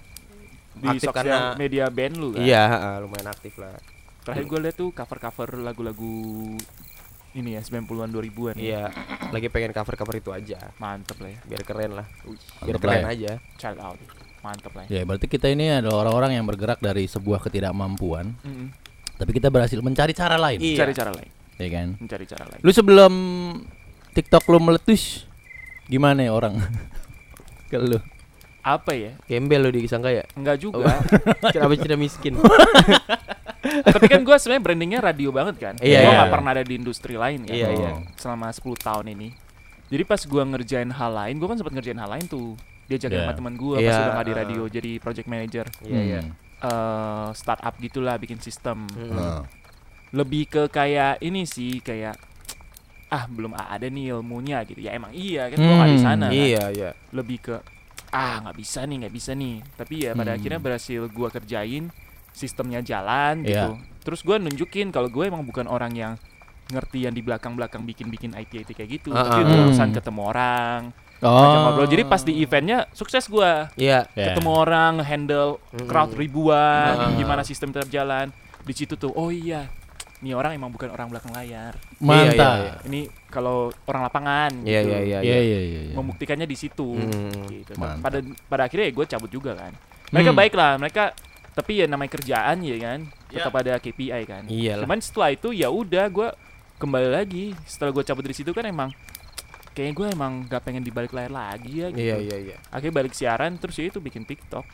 Di 0.72 0.86
aktif 0.88 1.02
sosial 1.04 1.18
karena- 1.18 1.54
media 1.56 1.84
band 1.88 2.14
lu 2.14 2.28
kan? 2.30 2.40
iya 2.40 2.62
heeh, 2.64 2.94
lumayan 3.00 3.28
aktif 3.28 3.54
lah 3.56 3.74
Terakhir 4.22 4.42
gue 4.44 4.58
liat 4.60 4.74
tuh 4.76 4.90
cover-cover 4.90 5.54
lagu-lagu 5.56 6.14
ini 7.32 7.52
ya 7.52 7.60
90-an 7.60 8.08
2000-an. 8.08 8.54
ya. 8.54 8.58
iya 8.58 8.82
lagi 9.28 9.46
pengen 9.46 9.70
cover 9.70 9.94
cover 9.94 10.14
itu 10.16 10.30
aja 10.30 10.72
Mantep 10.76 11.18
lah 11.18 11.28
ya. 11.28 11.40
biar 11.44 11.62
keren 11.62 11.92
lah 11.92 12.06
biar 12.60 12.74
Mantep 12.74 12.80
keren 12.80 12.96
lah 12.96 13.02
ya. 13.04 13.14
aja 13.14 13.32
Child 13.56 13.78
out. 13.80 13.98
Mantep 14.40 14.72
lah 14.72 14.84
ya. 14.84 14.90
Ya 14.90 15.02
berarti 15.02 15.26
kita 15.26 15.46
ini 15.48 15.68
adalah 15.70 16.02
orang-orang 16.02 16.32
yang 16.32 16.44
bergerak 16.44 16.78
dari 16.78 17.04
sebuah 17.04 17.38
ketidakmampuan, 17.40 18.30
Mm-mm. 18.40 18.68
Tapi 19.16 19.30
kita 19.32 19.48
berhasil 19.48 19.78
mencari 19.78 20.12
cara 20.12 20.36
lain, 20.36 20.58
Iya. 20.58 20.76
Cari 20.78 20.92
cara 20.92 21.10
lain. 21.10 21.30
ya 21.56 21.68
kan? 21.70 21.88
Mencari 21.96 22.24
cara 22.24 22.44
lain. 22.46 22.60
Lu 22.60 22.70
sebelum 22.70 23.12
TikTok 24.12 24.44
lu 24.46 24.58
meletus, 24.58 25.24
gimana 25.86 26.20
ya 26.20 26.32
orang? 26.32 26.56
Ke 27.70 27.76
lu. 27.76 27.98
Apa 28.60 28.92
ya? 28.92 29.14
gembel 29.24 29.62
lo 29.62 29.70
disangka 29.70 30.10
ya 30.10 30.26
Enggak 30.34 30.58
juga. 30.58 30.98
kenapa 31.54 31.74
tidak 31.76 31.96
miskin 31.96 32.34
Tapi 33.86 34.04
kan 34.06 34.22
gue 34.22 34.36
sebenarnya 34.36 34.62
brandingnya 34.62 35.00
radio 35.00 35.30
banget 35.30 35.56
kan. 35.58 35.74
Iya, 35.78 36.02
Gue 36.02 36.04
iya. 36.04 36.16
nggak 36.16 36.32
pernah 36.32 36.50
ada 36.50 36.62
di 36.62 36.74
industri 36.74 37.14
lain 37.14 37.42
kan. 37.42 37.54
Iya, 37.54 37.68
iya. 37.72 37.90
Selama 38.16 38.50
10 38.50 38.62
tahun 38.76 39.06
ini. 39.08 39.28
Jadi 39.86 40.02
pas 40.02 40.18
gua 40.20 40.42
ngerjain 40.44 40.90
hal 40.90 41.12
lain, 41.14 41.38
gua 41.38 41.54
kan 41.54 41.56
sempat 41.56 41.74
ngerjain 41.74 41.94
hal 41.96 42.10
lain 42.10 42.26
tuh. 42.26 42.58
Diajak 42.86 43.06
Iya. 43.08 43.22
sama 43.22 43.32
teman 43.34 43.54
gua 43.54 43.78
Iya, 43.78 43.86
pas 43.86 43.94
udah 43.96 44.10
nggak 44.12 44.26
di 44.26 44.34
radio 44.34 44.62
jadi 44.66 44.90
project 44.98 45.26
manager. 45.26 45.66
iya 45.82 46.00
iya 46.04 46.20
Hmm. 46.22 46.34
Eh 46.58 47.28
startup 47.32 47.74
gitulah 47.76 48.16
bikin 48.16 48.38
sistem. 48.38 48.88
Mm. 48.88 49.12
Nah. 49.12 49.42
Lebih 50.10 50.42
ke 50.46 50.62
kayak 50.68 51.20
ini 51.20 51.44
sih 51.44 51.78
kayak 51.78 52.16
ah 53.06 53.24
belum 53.26 53.52
ada 53.52 53.86
nih 53.86 54.10
ilmunya 54.12 54.64
gitu. 54.64 54.78
Ya 54.78 54.92
emang 54.92 55.12
iya 55.12 55.46
kan 55.46 55.58
gua 55.58 55.74
nggak 55.76 55.90
di 55.90 55.98
Hmm, 55.98 56.06
sana. 56.06 56.26
kan. 56.26 56.32
iya 56.32 56.64
iya 56.70 56.90
Lebih 57.12 57.38
ke 57.40 57.56
ah 58.10 58.40
nggak 58.40 58.56
bisa 58.56 58.80
nih 58.82 58.96
nggak 59.04 59.14
bisa 59.14 59.32
nih. 59.32 59.56
Tapi 59.76 59.94
ya 60.00 60.10
pada 60.12 60.32
Hmm. 60.32 60.38
akhirnya 60.40 60.60
berhasil 60.60 61.00
gua 61.08 61.28
kerjain 61.28 61.90
sistemnya 62.32 62.80
jalan 62.80 63.42
Iya. 63.42 63.46
gitu. 63.46 63.70
Terus 64.02 64.20
gua 64.22 64.36
nunjukin 64.36 64.88
kalau 64.88 65.08
gue 65.08 65.24
emang 65.24 65.42
bukan 65.42 65.66
orang 65.66 65.90
yang 65.92 66.12
ngerti 66.66 67.02
yang 67.02 67.12
di 67.12 67.20
belakang-belakang 67.20 67.82
bikin-bikin 67.82 68.34
IT 68.34 68.52
IT 68.56 68.70
kayak 68.72 68.90
gitu. 68.92 69.10
Ah, 69.10 69.22
Tapi 69.24 69.38
ah. 69.38 69.44
itu 69.44 69.54
urusan 69.66 69.88
Hmm. 69.88 69.96
ketemu 69.96 70.20
orang, 70.24 70.80
Oh. 71.18 71.32
ngobrol. 71.70 71.86
Jadi 71.86 72.02
pas 72.02 72.20
di 72.20 72.36
eventnya 72.36 72.84
sukses 72.90 73.24
gua. 73.26 73.72
iya 73.74 74.04
Ya. 74.12 74.30
Ketemu 74.30 74.50
orang, 74.52 75.00
handle 75.00 75.56
crowd 75.84 76.12
ribuan, 76.12 76.92
Ah. 76.92 77.12
gimana 77.12 77.40
sistem 77.40 77.70
tetap 77.70 77.88
jalan. 77.88 78.28
Di 78.60 78.74
situ 78.74 78.94
tuh, 78.94 79.10
oh 79.10 79.28
iya, 79.28 79.64
ini 80.18 80.32
orang 80.32 80.52
emang 80.52 80.68
bukan 80.68 80.88
orang 80.88 81.08
belakang 81.08 81.32
layar. 81.32 81.78
Mantap. 81.98 82.36
Iya, 82.36 82.52
iya, 82.58 82.72
Ini 82.84 83.00
kalau 83.26 83.56
orang 83.84 84.02
lapangan. 84.04 84.50
iya 84.60 84.80
gitu. 84.80 84.90
iya 84.90 84.98
iya 85.00 85.18
Iya 85.22 85.38
iya 85.38 85.60
iya. 85.62 85.80
iya. 85.84 85.94
Membuktikannya 85.94 86.44
di 86.44 86.56
situ. 86.56 86.88
Hmm. 86.90 87.46
Gitu. 87.46 87.72
Mantap. 87.76 88.02
Pada 88.02 88.18
pada 88.44 88.62
akhirnya 88.64 88.90
gue 88.90 89.06
cabut 89.06 89.30
juga 89.30 89.54
kan. 89.54 89.72
Mereka 90.08 90.30
Hmm. 90.30 90.38
baik 90.38 90.52
lah, 90.52 90.72
mereka 90.76 91.14
tapi 91.52 91.80
ya 91.80 91.86
namanya 91.86 92.12
kerjaan 92.12 92.60
ya 92.60 92.76
kan, 92.76 92.98
tetap 93.26 93.54
ada 93.54 93.72
KPI 93.76 94.22
kan. 94.24 94.44
Iyalah. 94.44 94.84
Cuman 94.84 94.98
setelah 95.00 95.30
itu 95.30 95.48
ya 95.50 95.68
udah 95.68 96.04
gue 96.06 96.28
kembali 96.76 97.08
lagi. 97.08 97.56
Setelah 97.64 97.90
gue 97.90 98.04
cabut 98.04 98.20
dari 98.20 98.34
situ 98.34 98.52
kan 98.52 98.62
emang 98.62 98.92
kayaknya 99.76 99.92
gue 99.94 100.06
emang 100.10 100.32
gak 100.42 100.62
pengen 100.62 100.80
di 100.80 100.88
balik 100.88 101.12
layar 101.12 101.28
lagi 101.28 101.68
ya 101.78 101.88
gitu. 101.88 102.00
iya 102.00 102.16
iya 102.16 102.36
iya 102.42 102.56
Akhirnya 102.66 102.96
balik 102.96 103.12
siaran 103.12 103.54
terus 103.54 103.76
ya 103.76 103.86
itu 103.86 104.00
bikin 104.00 104.24
TikTok. 104.24 104.64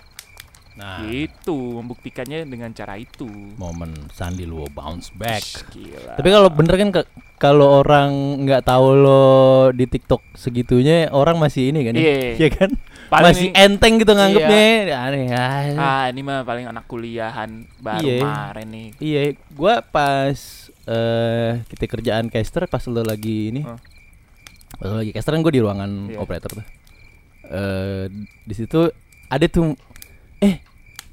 Nah, 0.73 1.04
Gitu, 1.04 1.52
membuktikannya 1.76 2.47
dengan 2.47 2.71
cara 2.71 2.97
itu. 2.97 3.28
momen 3.54 3.92
Sandi 4.09 4.47
Luo 4.47 4.64
bounce 4.66 5.12
back. 5.12 5.68
Gila. 5.68 6.16
Tapi 6.16 6.28
kalau 6.30 6.49
bener 6.49 6.75
kan 6.78 6.88
ke- 6.90 7.11
kalau 7.37 7.76
orang 7.76 8.09
nggak 8.40 8.64
tahu 8.64 8.87
lo 8.97 9.26
di 9.71 9.85
TikTok 9.85 10.23
segitunya 10.32 11.11
orang 11.11 11.37
masih 11.37 11.68
ini 11.68 11.82
kan? 11.82 11.92
ya? 11.92 12.00
Iya. 12.00 12.16
Iya 12.38 12.49
kan? 12.54 12.71
Paling 13.11 13.25
masih 13.28 13.47
ini- 13.47 13.56
enteng 13.59 13.94
gitu 13.99 14.12
nganggepnya. 14.14 14.64
Aneh 14.97 15.23
ya. 15.28 15.47
Ah, 15.76 16.04
ini 16.09 16.21
mah 16.23 16.40
paling 16.40 16.64
anak 16.64 16.87
kuliahan 16.87 17.50
baru 17.76 18.00
Iya. 18.00 18.21
kemarin 18.23 18.68
nih. 18.71 18.88
Iya, 18.97 19.21
gua 19.52 19.75
pas 19.82 20.38
eh 20.82 21.61
kita 21.68 21.85
kerjaan 21.87 22.26
caster 22.26 22.64
pas 22.64 22.80
lo 22.87 23.04
lagi 23.04 23.52
ini. 23.52 23.61
Oh. 23.61 23.76
Pas 24.82 24.90
lagi. 24.90 25.10
Caster 25.14 25.38
kan 25.38 25.40
gue 25.46 25.54
di 25.54 25.62
ruangan 25.62 25.90
Iya. 26.10 26.18
operator 26.18 26.50
tuh. 26.58 26.64
Eh 27.46 28.10
di 28.42 28.54
situ 28.58 28.90
ada 29.30 29.46
tuh 29.46 29.78
eh 30.42 30.58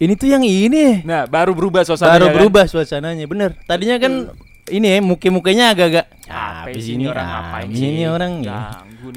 ini 0.02 0.14
tuh 0.18 0.26
yang 0.32 0.42
ini. 0.42 1.06
Nah, 1.06 1.30
baru 1.30 1.54
berubah 1.54 1.86
suasana 1.86 2.18
baru 2.18 2.34
berubah 2.34 2.66
suasananya 2.66 3.30
bener. 3.30 3.54
Tadinya 3.70 4.02
kan 4.02 4.34
ini 4.70 4.88
ya 4.88 5.00
muka-mukanya 5.00 5.66
agak-agak 5.70 6.06
Apa 6.26 6.70
"Apa 6.70 6.78
sih 6.78 6.94
ini 6.94 7.06
orang 7.06 7.26
ngapain 7.26 7.66
Ah, 7.66 7.74
sih? 7.74 7.88
ini 7.88 8.04
orang 8.06 8.34
ya 8.40 8.60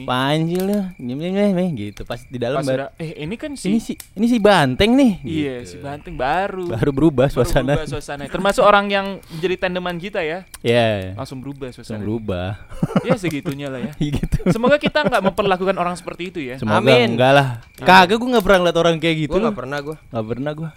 panjil 0.02 0.62
lah 0.64 0.84
nyem 0.96 1.18
nyem 1.20 1.68
gitu 1.74 2.02
pas 2.02 2.16
di 2.18 2.38
dalam 2.38 2.58
Pas 2.58 2.66
baru, 2.66 2.86
eh 2.96 3.12
ini 3.20 3.34
kan 3.34 3.52
si 3.52 3.68
ini 3.68 3.78
si 3.78 3.92
ini 4.14 4.26
si 4.26 4.38
banteng 4.38 4.94
nih 4.94 5.12
Iya, 5.20 5.54
gitu. 5.60 5.68
si 5.68 5.76
Banteng 5.78 6.14
baru. 6.14 6.70
baru 6.70 6.90
berubah 6.90 7.26
Baru 7.26 7.34
suasana 7.36 7.76
berubah 7.76 7.90
suasana. 7.90 8.22
Termasuk 8.24 8.62
orang 8.62 8.88
yang 8.88 9.06
menjadi 9.28 9.54
tandeman 9.60 9.98
kita 9.98 10.22
ya, 10.22 10.48
ya 10.60 11.12
langsung 11.12 11.38
berubah 11.38 11.68
langsung 11.68 11.84
suasana. 11.84 12.00
berubah 12.00 12.48
ya 13.06 13.14
segitunya 13.14 13.68
lah 13.68 13.80
ya. 13.82 13.92
gitu 14.00 14.48
Semoga 14.48 14.78
kita 14.78 15.04
nggak 15.04 15.22
memperlakukan 15.22 15.76
orang 15.76 15.94
seperti 15.94 16.30
itu 16.30 16.40
ya. 16.40 16.56
semoga 16.56 16.80
Amin. 16.80 17.12
enggak 17.12 17.32
lah 17.32 17.48
kagak 17.76 18.16
gue 18.16 18.28
nggak 18.30 18.42
pernah 18.42 18.58
ngeliat 18.62 18.78
orang 18.78 18.94
kayak 18.96 19.16
gitu 19.20 19.32
Gue 19.32 19.40
loh 19.40 19.50
gak 19.50 19.58
pernah 19.58 19.78
gue. 19.78 19.96
nggak 20.08 20.26
pernah 20.26 20.52
gue 20.54 20.70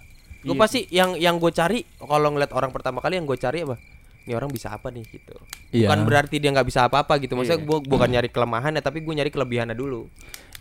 Gue 0.44 0.53
Iya. 0.53 0.62
pasti 0.62 0.79
yang 0.89 1.12
yang 1.15 1.36
gue 1.38 1.50
cari 1.50 1.82
kalau 1.98 2.29
ngeliat 2.29 2.51
orang 2.51 2.70
pertama 2.70 3.00
kali 3.00 3.15
yang 3.15 3.25
gue 3.25 3.34
cari 3.36 3.63
apa? 3.63 3.82
Ini 4.25 4.34
orang 4.34 4.50
bisa 4.50 4.74
apa 4.74 4.89
nih 4.89 5.05
gitu. 5.05 5.38
Iya. 5.70 5.88
Bukan 5.88 6.00
berarti 6.03 6.36
dia 6.38 6.50
nggak 6.50 6.65
bisa 6.65 6.86
apa-apa 6.86 7.17
gitu. 7.17 7.34
Maksudnya 7.34 7.62
Iya. 7.62 7.67
gue 7.70 7.77
bukan 7.86 8.10
nyari 8.10 8.29
kelemahannya 8.29 8.82
tapi 8.82 9.00
gue 9.00 9.13
nyari 9.13 9.29
kelebihannya 9.29 9.74
dulu. 9.74 10.10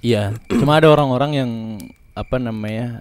iya 0.04 0.36
cuma 0.52 0.76
ada 0.76 0.92
orang-orang 0.92 1.30
yang 1.32 1.50
apa 2.12 2.36
namanya 2.36 3.00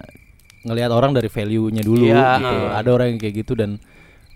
ngelihat 0.64 0.88
orang 0.88 1.12
dari 1.12 1.28
value-nya 1.28 1.84
dulu 1.84 2.08
Iya. 2.08 2.40
gitu 2.40 2.56
ada 2.72 2.88
orang 2.90 3.06
yang 3.12 3.20
kayak 3.20 3.34
gitu 3.44 3.52
dan 3.52 3.76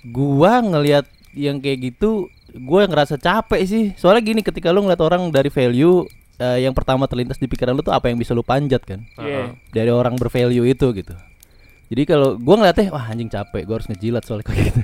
gua 0.04 0.61
ngelihat 0.61 1.08
yang 1.32 1.58
kayak 1.58 1.78
gitu 1.88 2.28
gua 2.61 2.85
ngerasa 2.85 3.16
capek 3.16 3.61
sih 3.64 3.85
soalnya 3.97 4.20
gini 4.23 4.40
ketika 4.40 4.68
lu 4.68 4.85
ngeliat 4.85 5.00
orang 5.00 5.28
dari 5.28 5.49
value 5.49 6.04
eh, 6.37 6.61
yang 6.62 6.73
pertama 6.73 7.08
terlintas 7.08 7.37
di 7.37 7.49
pikiran 7.49 7.73
lu 7.73 7.80
tuh 7.80 7.90
apa 7.90 8.06
yang 8.06 8.20
bisa 8.20 8.32
lu 8.32 8.44
panjat 8.44 8.85
kan 8.85 9.00
Iya. 9.16 9.56
dari 9.73 9.88
orang 9.88 10.14
bervalue 10.14 10.68
itu 10.68 10.87
gitu 10.92 11.16
jadi 11.88 12.02
kalau 12.04 12.37
gua 12.37 12.61
ngeliatnya 12.61 12.92
wah 12.92 13.08
anjing 13.08 13.32
capek 13.32 13.64
gua 13.64 13.80
harus 13.80 13.88
ngejilat 13.88 14.23
soalnya 14.23 14.44
kayak 14.52 14.61
gitu 14.68 14.80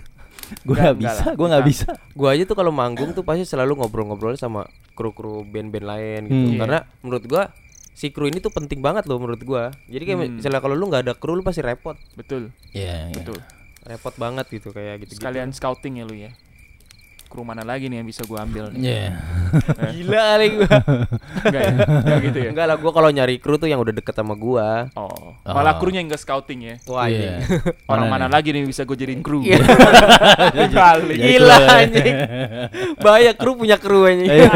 nggak 0.62 0.78
enggak 0.78 0.94
bisa 0.96 1.24
gua 1.34 1.46
nggak 1.50 1.62
Kita- 1.62 1.72
bisa 1.72 1.88
Gue 2.14 2.28
aja 2.30 2.42
tuh 2.44 2.54
kalau 2.54 2.70
manggung 2.70 3.10
tuh 3.10 3.22
pasti 3.22 3.42
selalu 3.42 3.74
ngobrol-ngobrol 3.76 4.34
sama 4.34 4.62
kru-kru 4.92 5.42
band-band 5.42 5.82
lain 5.84 6.20
gitu. 6.24 6.48
Hmm. 6.48 6.58
Karena 6.58 6.78
menurut 7.00 7.24
gua 7.24 7.42
si 7.90 8.10
kru 8.10 8.26
ini 8.26 8.38
tuh 8.38 8.50
penting 8.50 8.78
banget 8.78 9.04
loh 9.04 9.18
menurut 9.18 9.40
gua. 9.40 9.74
Jadi 9.86 10.02
kayak 10.04 10.18
Hmm. 10.20 10.34
misalnya 10.38 10.58
kalau 10.58 10.74
lu 10.74 10.86
nggak 10.86 11.02
ada 11.02 11.14
kru 11.14 11.34
lu 11.34 11.42
pasti 11.42 11.60
repot. 11.60 11.98
Betul, 12.14 12.54
Iya, 12.70 13.10
iya. 13.10 13.16
betul. 13.16 13.38
Repot 13.82 14.14
banget 14.14 14.46
gitu 14.48 14.70
kayak 14.70 15.02
gitu. 15.02 15.18
Sekalian 15.18 15.50
scouting 15.50 15.98
ya 15.98 16.04
lu 16.04 16.14
ya. 16.16 16.30
Kru 17.34 17.42
mana 17.42 17.66
lagi 17.66 17.90
nih 17.90 17.98
yang 17.98 18.06
bisa 18.06 18.22
gua 18.22 18.46
ambil 18.46 18.70
nih? 18.70 18.78
Iya. 18.78 19.06
Gila 19.98 20.22
kali 20.22 20.46
gua. 20.54 20.70
Enggak 21.42 21.62
ya? 21.66 21.72
Enggak 21.82 22.18
gitu 22.22 22.38
ya? 22.38 22.48
Enggak 22.54 22.66
lah 22.70 22.76
gua 22.78 22.92
kalau 22.94 23.10
nyari 23.10 23.34
kru 23.42 23.58
tuh 23.58 23.66
yang 23.66 23.82
udah 23.82 23.90
deket 23.90 24.14
sama 24.14 24.38
gua. 24.38 24.86
Oh, 24.94 25.34
malah 25.42 25.74
Oh. 25.74 25.82
krunya 25.82 25.98
yang 25.98 26.06
enggak 26.06 26.22
scouting 26.22 26.62
ya. 26.62 26.74
Wah, 26.86 27.10
Iya. 27.10 27.42
anjing. 27.42 27.58
Orang 27.90 28.06
Mana 28.06 28.14
mana 28.22 28.26
nih? 28.30 28.34
lagi 28.38 28.48
nih 28.54 28.62
bisa 28.64 28.86
gue 28.86 28.94
jadiin 28.94 29.18
kru? 29.18 29.42
Iya. 29.42 29.58
Kali. 30.78 31.14
Ya, 31.18 31.26
Gila 31.26 31.56
anjing. 31.74 32.14
Bahaya 33.02 33.32
kru 33.34 33.58
punya 33.58 33.82
kru 33.82 34.06
anjing. 34.06 34.30
Iya. 34.30 34.46